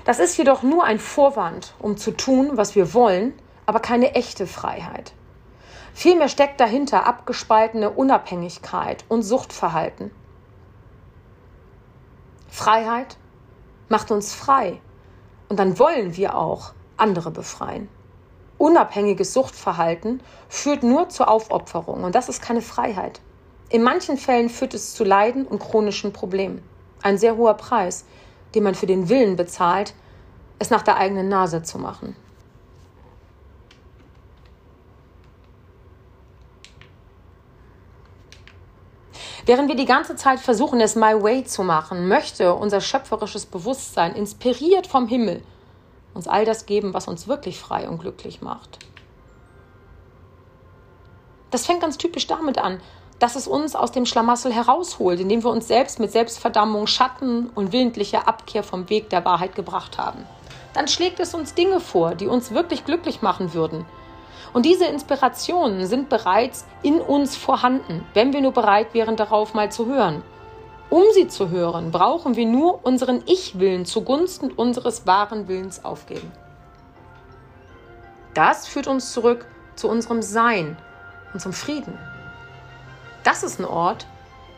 Das 0.05 0.21
ist 0.21 0.37
jedoch 0.37 0.63
nur 0.63 0.85
ein 0.85 1.01
Vorwand, 1.01 1.75
um 1.81 1.97
zu 1.97 2.13
tun, 2.13 2.57
was 2.57 2.77
wir 2.77 2.95
wollen, 2.95 3.33
aber 3.67 3.81
keine 3.81 4.15
echte 4.15 4.47
Freiheit. 4.47 5.13
Vielmehr 5.93 6.29
steckt 6.29 6.61
dahinter 6.61 7.05
abgespaltene 7.05 7.91
Unabhängigkeit 7.91 9.05
und 9.09 9.23
Suchtverhalten. 9.25 10.13
Freiheit 12.49 13.17
macht 13.89 14.13
uns 14.13 14.35
frei 14.35 14.81
und 15.49 15.59
dann 15.59 15.81
wollen 15.81 16.17
wir 16.17 16.37
auch 16.37 16.75
andere 16.97 17.33
befreien. 17.33 17.89
Unabhängiges 18.59 19.33
Suchtverhalten 19.33 20.21
führt 20.49 20.83
nur 20.83 21.09
zur 21.09 21.29
Aufopferung 21.29 22.05
und 22.05 22.15
das 22.15 22.29
ist 22.29 22.41
keine 22.41 22.63
Freiheit. 22.63 23.21
In 23.69 23.83
manchen 23.83 24.17
Fällen 24.17 24.49
führt 24.49 24.75
es 24.75 24.95
zu 24.95 25.05
Leiden 25.05 25.47
und 25.47 25.59
chronischen 25.59 26.13
Problemen. 26.13 26.63
Ein 27.03 27.19
sehr 27.19 27.37
hoher 27.37 27.55
Preis, 27.55 28.05
den 28.55 28.63
man 28.63 28.75
für 28.75 28.87
den 28.87 29.09
Willen 29.09 29.37
bezahlt, 29.37 29.95
es 30.59 30.71
nach 30.71 30.83
der 30.83 30.97
eigenen 30.97 31.29
Nase 31.29 31.63
zu 31.63 31.79
machen. 31.79 32.15
Während 39.47 39.69
wir 39.69 39.77
die 39.77 39.85
ganze 39.85 40.17
Zeit 40.17 40.41
versuchen, 40.41 40.81
es 40.81 40.97
My 40.97 41.23
Way 41.23 41.45
zu 41.45 41.63
machen, 41.65 42.09
möchte 42.09 42.55
unser 42.55 42.81
schöpferisches 42.81 43.45
Bewusstsein, 43.45 44.15
inspiriert 44.15 44.87
vom 44.87 45.07
Himmel, 45.07 45.43
uns 46.15 46.29
all 46.29 46.45
das 46.45 46.67
geben, 46.67 46.95
was 46.95 47.09
uns 47.09 47.29
wirklich 47.29 47.59
frei 47.59 47.89
und 47.89 47.99
glücklich 47.99 48.41
macht. 48.41 48.79
Das 51.51 51.67
fängt 51.67 51.81
ganz 51.81 51.99
typisch 51.99 52.27
damit 52.27 52.59
an, 52.59 52.81
dass 53.19 53.37
es 53.37 53.47
uns 53.47 53.77
aus 53.77 53.93
dem 53.93 54.07
Schlamassel 54.07 54.53
herausholt, 54.53 55.21
indem 55.21 55.45
wir 55.45 55.51
uns 55.51 55.69
selbst 55.69 56.01
mit 56.01 56.11
Selbstverdammung, 56.11 56.87
Schatten 56.87 57.51
und 57.55 57.73
willentlicher 57.73 58.27
Abkehr 58.27 58.63
vom 58.63 58.91
Weg 58.91 59.09
der 59.11 59.25
Wahrheit 59.25 59.55
gebracht 59.55 59.99
haben. 59.99 60.27
Dann 60.73 60.89
schlägt 60.89 61.21
es 61.21 61.35
uns 61.35 61.55
Dinge 61.55 61.81
vor, 61.81 62.17
die 62.17 62.27
uns 62.27 62.51
wirklich 62.51 62.85
glücklich 62.85 63.23
machen 63.23 63.55
würden. 63.55 63.87
Und 64.53 64.67
diese 64.67 64.87
Inspirationen 64.87 65.87
sind 65.87 66.09
bereits 66.09 66.65
in 66.83 67.01
uns 67.01 67.37
vorhanden, 67.37 68.05
wenn 68.15 68.33
wir 68.33 68.41
nur 68.41 68.53
bereit 68.53 68.95
wären, 68.95 69.17
darauf 69.17 69.55
mal 69.55 69.71
zu 69.71 69.87
hören. 69.87 70.23
Um 70.95 71.03
sie 71.13 71.27
zu 71.27 71.51
hören, 71.51 71.91
brauchen 71.91 72.37
wir 72.37 72.47
nur 72.47 72.87
unseren 72.87 73.25
Ich-Willen 73.27 73.85
zugunsten 73.85 74.53
unseres 74.53 75.09
wahren 75.09 75.49
Willens 75.49 75.85
aufgeben. 75.85 76.31
Das 78.33 78.69
führt 78.69 78.87
uns 78.87 79.13
zurück 79.13 79.45
zu 79.75 79.89
unserem 79.89 80.23
Sein 80.23 80.77
und 81.33 81.41
zum 81.41 81.53
Frieden. 81.53 81.99
Das 83.25 83.43
ist 83.43 83.59
ein 83.59 83.65
Ort 83.65 84.07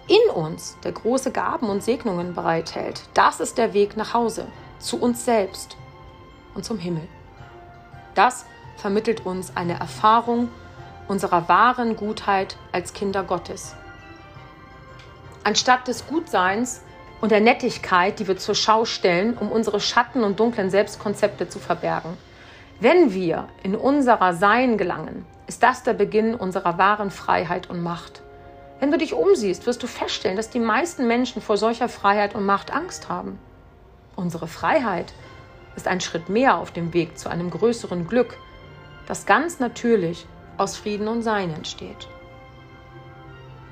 in 0.08 0.30
uns, 0.34 0.76
der 0.84 0.92
große 0.92 1.32
Gaben 1.32 1.70
und 1.70 1.82
Segnungen 1.82 2.34
bereithält. 2.34 3.00
Das 3.14 3.40
ist 3.40 3.56
der 3.56 3.72
Weg 3.72 3.96
nach 3.96 4.12
Hause, 4.12 4.46
zu 4.78 5.00
uns 5.00 5.24
selbst 5.24 5.78
und 6.54 6.66
zum 6.66 6.78
Himmel. 6.78 7.08
Das 8.14 8.44
vermittelt 8.76 9.24
uns 9.24 9.56
eine 9.56 9.80
Erfahrung 9.80 10.50
unserer 11.08 11.48
wahren 11.48 11.96
Gutheit 11.96 12.58
als 12.72 12.92
Kinder 12.92 13.22
Gottes. 13.22 13.74
Anstatt 15.46 15.86
des 15.86 16.08
Gutseins 16.08 16.82
und 17.20 17.30
der 17.30 17.38
Nettigkeit, 17.38 18.18
die 18.18 18.26
wir 18.26 18.36
zur 18.36 18.56
Schau 18.56 18.84
stellen, 18.84 19.38
um 19.38 19.52
unsere 19.52 19.78
Schatten 19.78 20.24
und 20.24 20.40
dunklen 20.40 20.70
Selbstkonzepte 20.70 21.48
zu 21.48 21.60
verbergen. 21.60 22.16
Wenn 22.80 23.14
wir 23.14 23.46
in 23.62 23.76
unserer 23.76 24.34
Sein 24.34 24.76
gelangen, 24.76 25.24
ist 25.46 25.62
das 25.62 25.84
der 25.84 25.92
Beginn 25.92 26.34
unserer 26.34 26.78
wahren 26.78 27.12
Freiheit 27.12 27.70
und 27.70 27.80
Macht. 27.80 28.22
Wenn 28.80 28.90
du 28.90 28.98
dich 28.98 29.14
umsiehst, 29.14 29.66
wirst 29.66 29.84
du 29.84 29.86
feststellen, 29.86 30.36
dass 30.36 30.50
die 30.50 30.58
meisten 30.58 31.06
Menschen 31.06 31.40
vor 31.40 31.56
solcher 31.56 31.88
Freiheit 31.88 32.34
und 32.34 32.44
Macht 32.44 32.72
Angst 32.72 33.08
haben. 33.08 33.38
Unsere 34.16 34.48
Freiheit 34.48 35.14
ist 35.76 35.86
ein 35.86 36.00
Schritt 36.00 36.28
mehr 36.28 36.56
auf 36.56 36.72
dem 36.72 36.92
Weg 36.92 37.20
zu 37.20 37.28
einem 37.28 37.50
größeren 37.50 38.08
Glück, 38.08 38.36
das 39.06 39.26
ganz 39.26 39.60
natürlich 39.60 40.26
aus 40.56 40.76
Frieden 40.76 41.06
und 41.06 41.22
Sein 41.22 41.54
entsteht. 41.54 42.08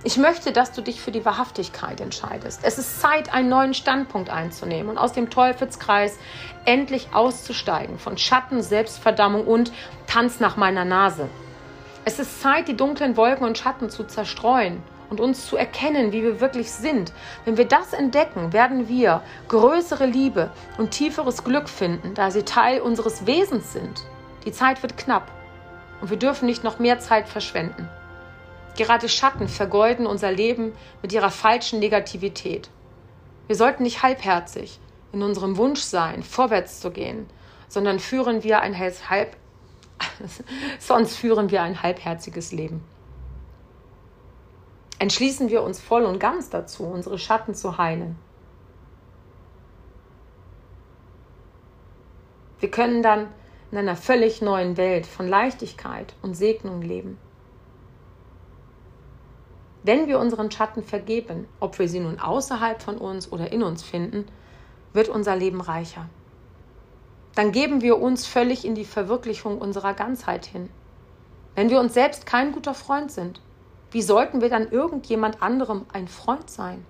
Ich 0.07 0.18
möchte, 0.18 0.52
dass 0.52 0.70
du 0.70 0.82
dich 0.82 1.00
für 1.00 1.12
die 1.12 1.24
Wahrhaftigkeit 1.24 1.98
entscheidest. 1.98 2.61
Es 2.62 2.76
ist 2.76 3.00
Zeit, 3.00 3.32
einen 3.32 3.48
neuen 3.48 3.72
Standpunkt 3.72 4.28
einzunehmen 4.28 4.90
und 4.90 4.98
aus 4.98 5.14
dem 5.14 5.30
Teufelskreis 5.30 6.18
endlich 6.66 7.09
auszusteigen 7.14 7.98
von 7.98 8.18
Schatten, 8.18 8.61
Selbstverdammung 8.62 9.46
und 9.46 9.72
Tanz 10.07 10.40
nach 10.40 10.59
meiner 10.59 10.84
Nase. 10.84 11.30
Es 12.05 12.18
ist 12.18 12.42
Zeit, 12.42 12.68
die 12.68 12.76
dunklen 12.76 13.16
Wolken 13.16 13.46
und 13.46 13.57
Schatten 13.57 13.88
zu 13.88 14.05
zerstreuen 14.05 14.82
und 15.09 15.20
uns 15.20 15.46
zu 15.46 15.57
erkennen, 15.57 16.12
wie 16.12 16.22
wir 16.22 16.38
wirklich 16.38 16.70
sind. 16.70 17.14
Wenn 17.46 17.57
wir 17.57 17.66
das 17.66 17.94
entdecken, 17.94 18.52
werden 18.52 18.88
wir 18.88 19.22
größere 19.48 20.05
Liebe 20.05 20.50
und 20.76 20.90
tieferes 20.90 21.44
Glück 21.44 21.70
finden, 21.70 22.12
da 22.12 22.30
sie 22.30 22.42
Teil 22.42 22.82
unseres 22.82 23.26
Wesens 23.26 23.72
sind. 23.72 24.05
Die 24.44 24.52
Zeit 24.52 24.82
wird 24.82 24.98
knapp 24.98 25.30
und 26.02 26.11
wir 26.11 26.18
dürfen 26.18 26.44
nicht 26.44 26.62
noch 26.62 26.78
mehr 26.78 26.98
Zeit 26.98 27.26
verschwenden. 27.26 27.88
Gerade 28.76 29.08
Schatten 29.08 29.48
vergeuden 29.48 30.06
unser 30.06 30.32
Leben 30.32 30.72
mit 31.02 31.12
ihrer 31.12 31.30
falschen 31.30 31.78
Negativität. 31.78 32.70
Wir 33.46 33.56
sollten 33.56 33.82
nicht 33.82 34.02
halbherzig 34.02 34.80
in 35.12 35.22
unserem 35.22 35.56
Wunsch 35.56 35.80
sein, 35.80 36.22
vorwärts 36.22 36.80
zu 36.80 36.90
gehen, 36.90 37.26
sondern 37.68 38.00
führen 38.00 38.42
wir 38.42 38.60
ein 38.60 38.78
halb 38.78 39.36
sonst 40.78 41.16
führen 41.16 41.50
wir 41.50 41.62
ein 41.62 41.82
halbherziges 41.82 42.52
Leben. 42.52 42.82
Entschließen 44.98 45.50
wir 45.50 45.62
uns 45.62 45.80
voll 45.80 46.04
und 46.04 46.18
ganz 46.18 46.50
dazu, 46.50 46.84
unsere 46.84 47.18
Schatten 47.18 47.54
zu 47.54 47.78
heilen. 47.78 48.16
Wir 52.60 52.70
können 52.70 53.02
dann 53.02 53.28
in 53.70 53.78
einer 53.78 53.96
völlig 53.96 54.40
neuen 54.40 54.76
Welt 54.76 55.06
von 55.06 55.28
Leichtigkeit 55.28 56.14
und 56.22 56.34
Segnung 56.34 56.80
leben. 56.80 57.18
Wenn 59.87 60.09
wir 60.09 60.18
unseren 60.18 60.51
Schatten 60.51 60.82
vergeben, 60.82 61.47
ob 61.61 61.78
wir 61.78 61.91
sie 61.91 62.01
nun 62.01 62.18
außerhalb 62.18 62.80
von 62.80 62.97
uns 62.97 63.30
oder 63.30 63.53
in 63.53 63.62
uns 63.62 63.82
finden, 63.82 64.24
wird 64.95 65.11
unser 65.11 65.37
Leben 65.37 65.61
reicher. 65.61 66.09
Dann 67.35 67.53
geben 67.53 67.82
wir 67.82 68.01
uns 68.01 68.26
völlig 68.26 68.64
in 68.64 68.74
die 68.74 68.87
Verwirklichung 68.87 69.59
unserer 69.59 69.93
Ganzheit 69.93 70.47
hin. 70.47 70.70
Wenn 71.55 71.68
wir 71.68 71.80
uns 71.80 71.93
selbst 71.93 72.24
kein 72.24 72.53
guter 72.53 72.72
Freund 72.72 73.12
sind, 73.12 73.43
wie 73.91 74.01
sollten 74.01 74.41
wir 74.41 74.49
dann 74.49 74.70
irgendjemand 74.70 75.43
anderem 75.43 75.85
ein 75.93 76.09
Freund 76.09 76.49
sein? 76.49 76.87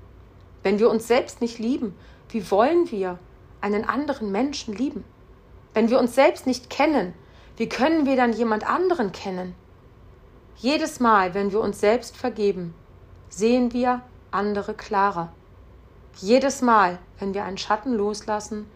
Wenn 0.63 0.79
wir 0.79 0.89
uns 0.89 1.09
selbst 1.09 1.41
nicht 1.41 1.59
lieben, 1.59 1.97
wie 2.29 2.49
wollen 2.49 2.93
wir 2.93 3.19
einen 3.61 3.85
anderen 3.85 4.31
Menschen 4.31 4.73
lieben? 4.73 5.03
Wenn 5.73 5.91
wir 5.91 5.99
uns 5.99 6.15
selbst 6.15 6.47
nicht 6.47 6.71
kennen, 6.71 7.13
wie 7.57 7.69
können 7.69 8.07
wir 8.07 8.15
dann 8.15 8.33
jemand 8.33 8.71
anderen 8.71 9.11
kennen? 9.11 9.57
Jedes 10.57 11.01
Mal, 11.01 11.35
wenn 11.35 11.51
wir 11.51 11.61
uns 11.61 11.81
selbst 11.81 12.17
vergeben, 12.17 12.73
sehen 13.37 13.73
wir 13.73 14.01
andere 14.31 14.75
klarer. 14.75 15.33
Jedes 16.17 16.63
Mal, 16.63 16.99
wenn 17.19 17.35
wir 17.35 17.45
einen 17.45 17.59
Schatten 17.59 17.95
loslassen, 17.95 18.67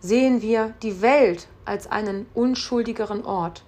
sehen 0.00 0.42
wir 0.42 0.74
die 0.82 1.00
Welt 1.00 1.46
als 1.64 1.90
einen 1.90 2.26
unschuldigeren 2.34 3.24
Ort, 3.24 3.62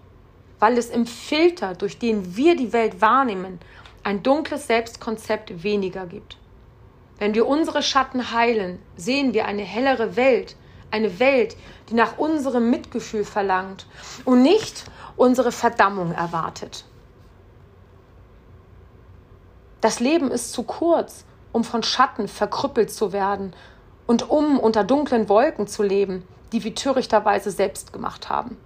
weil 0.58 0.76
es 0.76 0.90
im 0.90 1.06
Filter, 1.06 1.74
durch 1.74 1.98
den 2.00 2.36
wir 2.36 2.56
die 2.56 2.72
Welt 2.72 3.00
wahrnehmen, 3.00 3.60
ein 4.02 4.24
dunkles 4.24 4.66
Selbstkonzept 4.66 5.62
weniger 5.62 6.06
gibt. 6.06 6.36
Wenn 7.18 7.34
wir 7.34 7.46
unsere 7.46 7.82
Schatten 7.82 8.32
heilen, 8.32 8.80
sehen 8.96 9.34
wir 9.34 9.46
eine 9.46 9.62
hellere 9.62 10.16
Welt, 10.16 10.56
eine 10.90 11.20
Welt, 11.20 11.56
die 11.88 11.94
nach 11.94 12.18
unserem 12.18 12.70
Mitgefühl 12.70 13.24
verlangt 13.24 13.86
und 14.24 14.42
nicht 14.42 14.84
unsere 15.16 15.52
Verdammung 15.52 16.12
erwartet. 16.12 16.84
Das 19.84 20.00
Leben 20.00 20.30
ist 20.30 20.54
zu 20.54 20.62
kurz, 20.62 21.26
um 21.52 21.62
von 21.62 21.82
Schatten 21.82 22.26
verkrüppelt 22.26 22.90
zu 22.90 23.12
werden 23.12 23.52
und 24.06 24.30
um 24.30 24.58
unter 24.58 24.82
dunklen 24.82 25.28
Wolken 25.28 25.66
zu 25.66 25.82
leben, 25.82 26.26
die 26.52 26.64
wir 26.64 26.74
törichterweise 26.74 27.50
selbst 27.50 27.92
gemacht 27.92 28.30
haben. 28.30 28.56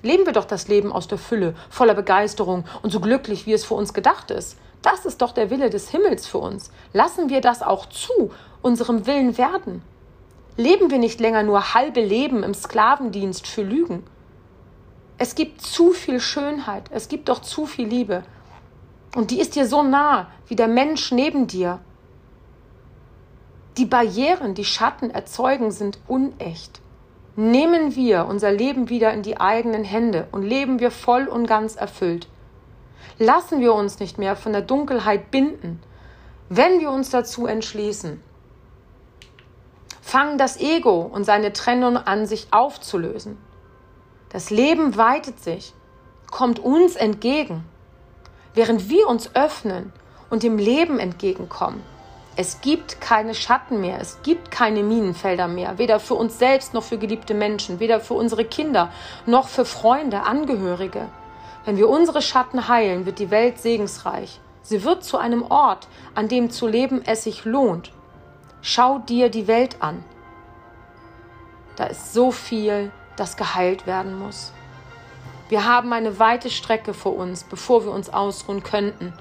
Leben 0.00 0.26
wir 0.26 0.32
doch 0.32 0.44
das 0.44 0.68
Leben 0.68 0.92
aus 0.92 1.08
der 1.08 1.18
Fülle, 1.18 1.56
voller 1.70 1.94
Begeisterung 1.94 2.66
und 2.82 2.90
so 2.90 3.00
glücklich, 3.00 3.46
wie 3.46 3.52
es 3.52 3.64
für 3.64 3.74
uns 3.74 3.92
gedacht 3.92 4.30
ist. 4.30 4.56
Das 4.80 5.06
ist 5.06 5.22
doch 5.22 5.32
der 5.32 5.50
Wille 5.50 5.70
des 5.70 5.88
Himmels 5.88 6.28
für 6.28 6.38
uns. 6.38 6.70
Lassen 6.92 7.30
wir 7.30 7.40
das 7.40 7.60
auch 7.60 7.86
zu, 7.86 8.30
unserem 8.62 9.08
Willen 9.08 9.38
werden. 9.38 9.82
Leben 10.56 10.92
wir 10.92 10.98
nicht 10.98 11.18
länger 11.18 11.42
nur 11.42 11.74
halbe 11.74 12.00
Leben 12.00 12.44
im 12.44 12.54
Sklavendienst 12.54 13.48
für 13.48 13.62
Lügen. 13.62 14.04
Es 15.18 15.34
gibt 15.34 15.62
zu 15.62 15.90
viel 15.90 16.20
Schönheit, 16.20 16.84
es 16.92 17.08
gibt 17.08 17.28
doch 17.28 17.40
zu 17.42 17.66
viel 17.66 17.88
Liebe. 17.88 18.22
Und 19.14 19.30
die 19.30 19.40
ist 19.40 19.56
dir 19.56 19.66
so 19.66 19.82
nah 19.82 20.28
wie 20.46 20.56
der 20.56 20.68
Mensch 20.68 21.12
neben 21.12 21.46
dir. 21.46 21.80
Die 23.76 23.86
Barrieren, 23.86 24.54
die 24.54 24.64
Schatten 24.64 25.10
erzeugen, 25.10 25.70
sind 25.70 25.98
unecht. 26.08 26.80
Nehmen 27.36 27.94
wir 27.94 28.26
unser 28.26 28.50
Leben 28.50 28.88
wieder 28.88 29.12
in 29.12 29.22
die 29.22 29.38
eigenen 29.38 29.84
Hände 29.84 30.26
und 30.32 30.42
leben 30.42 30.80
wir 30.80 30.90
voll 30.90 31.28
und 31.28 31.46
ganz 31.46 31.76
erfüllt. 31.76 32.28
Lassen 33.18 33.60
wir 33.60 33.74
uns 33.74 34.00
nicht 34.00 34.18
mehr 34.18 34.34
von 34.36 34.52
der 34.52 34.62
Dunkelheit 34.62 35.30
binden, 35.30 35.80
wenn 36.48 36.80
wir 36.80 36.90
uns 36.90 37.10
dazu 37.10 37.46
entschließen. 37.46 38.20
Fangen 40.00 40.38
das 40.38 40.58
Ego 40.58 41.02
und 41.02 41.24
seine 41.24 41.52
Trennung 41.52 41.96
an, 41.96 42.26
sich 42.26 42.48
aufzulösen. 42.50 43.38
Das 44.30 44.50
Leben 44.50 44.96
weitet 44.96 45.40
sich, 45.40 45.74
kommt 46.30 46.58
uns 46.58 46.96
entgegen 46.96 47.64
während 48.54 48.88
wir 48.88 49.08
uns 49.08 49.34
öffnen 49.34 49.92
und 50.30 50.42
dem 50.42 50.58
Leben 50.58 50.98
entgegenkommen. 50.98 51.82
Es 52.36 52.60
gibt 52.60 53.00
keine 53.00 53.34
Schatten 53.34 53.80
mehr, 53.80 54.00
es 54.00 54.22
gibt 54.22 54.52
keine 54.52 54.84
Minenfelder 54.84 55.48
mehr, 55.48 55.78
weder 55.78 55.98
für 55.98 56.14
uns 56.14 56.38
selbst 56.38 56.72
noch 56.72 56.84
für 56.84 56.96
geliebte 56.96 57.34
Menschen, 57.34 57.80
weder 57.80 57.98
für 57.98 58.14
unsere 58.14 58.44
Kinder 58.44 58.92
noch 59.26 59.48
für 59.48 59.64
Freunde, 59.64 60.22
Angehörige. 60.22 61.08
Wenn 61.64 61.76
wir 61.76 61.88
unsere 61.88 62.22
Schatten 62.22 62.68
heilen, 62.68 63.06
wird 63.06 63.18
die 63.18 63.32
Welt 63.32 63.58
segensreich. 63.58 64.40
Sie 64.62 64.84
wird 64.84 65.02
zu 65.02 65.18
einem 65.18 65.42
Ort, 65.42 65.88
an 66.14 66.28
dem 66.28 66.50
zu 66.50 66.68
leben 66.68 67.02
es 67.04 67.24
sich 67.24 67.44
lohnt. 67.44 67.90
Schau 68.60 68.98
dir 69.00 69.30
die 69.30 69.48
Welt 69.48 69.76
an. 69.80 70.04
Da 71.74 71.84
ist 71.84 72.12
so 72.12 72.30
viel, 72.30 72.92
das 73.16 73.36
geheilt 73.36 73.86
werden 73.86 74.18
muss. 74.18 74.52
Wir 75.48 75.64
haben 75.64 75.92
eine 75.92 76.18
weite 76.18 76.50
Strecke 76.50 76.92
vor 76.92 77.16
uns, 77.16 77.44
bevor 77.44 77.84
wir 77.84 77.92
uns 77.92 78.10
ausruhen 78.10 78.62
könnten. 78.62 79.14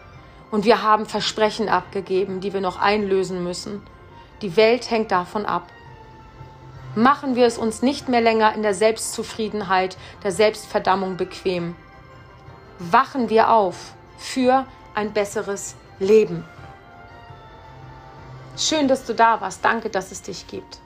Und 0.51 0.65
wir 0.65 0.81
haben 0.81 1.05
Versprechen 1.05 1.69
abgegeben, 1.69 2.41
die 2.41 2.53
wir 2.53 2.61
noch 2.61 2.79
einlösen 2.79 3.43
müssen. 3.43 3.81
Die 4.41 4.55
Welt 4.55 4.91
hängt 4.91 5.11
davon 5.11 5.45
ab. 5.45 5.67
Machen 6.95 7.35
wir 7.35 7.45
es 7.45 7.57
uns 7.57 7.81
nicht 7.81 8.09
mehr 8.09 8.21
länger 8.21 8.53
in 8.55 8.63
der 8.63 8.73
Selbstzufriedenheit, 8.73 9.97
der 10.23 10.31
Selbstverdammung 10.31 11.17
bequem. 11.17 11.75
Wachen 12.79 13.29
wir 13.29 13.51
auf 13.51 13.93
für 14.17 14.65
ein 14.95 15.13
besseres 15.13 15.75
Leben. 15.99 16.43
Schön, 18.57 18.87
dass 18.87 19.05
du 19.05 19.13
da 19.13 19.39
warst. 19.39 19.63
Danke, 19.63 19.89
dass 19.89 20.11
es 20.11 20.23
dich 20.23 20.47
gibt. 20.47 20.79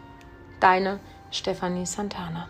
Deine 0.60 1.00
Stefanie 1.32 1.86
Santana. 1.86 2.50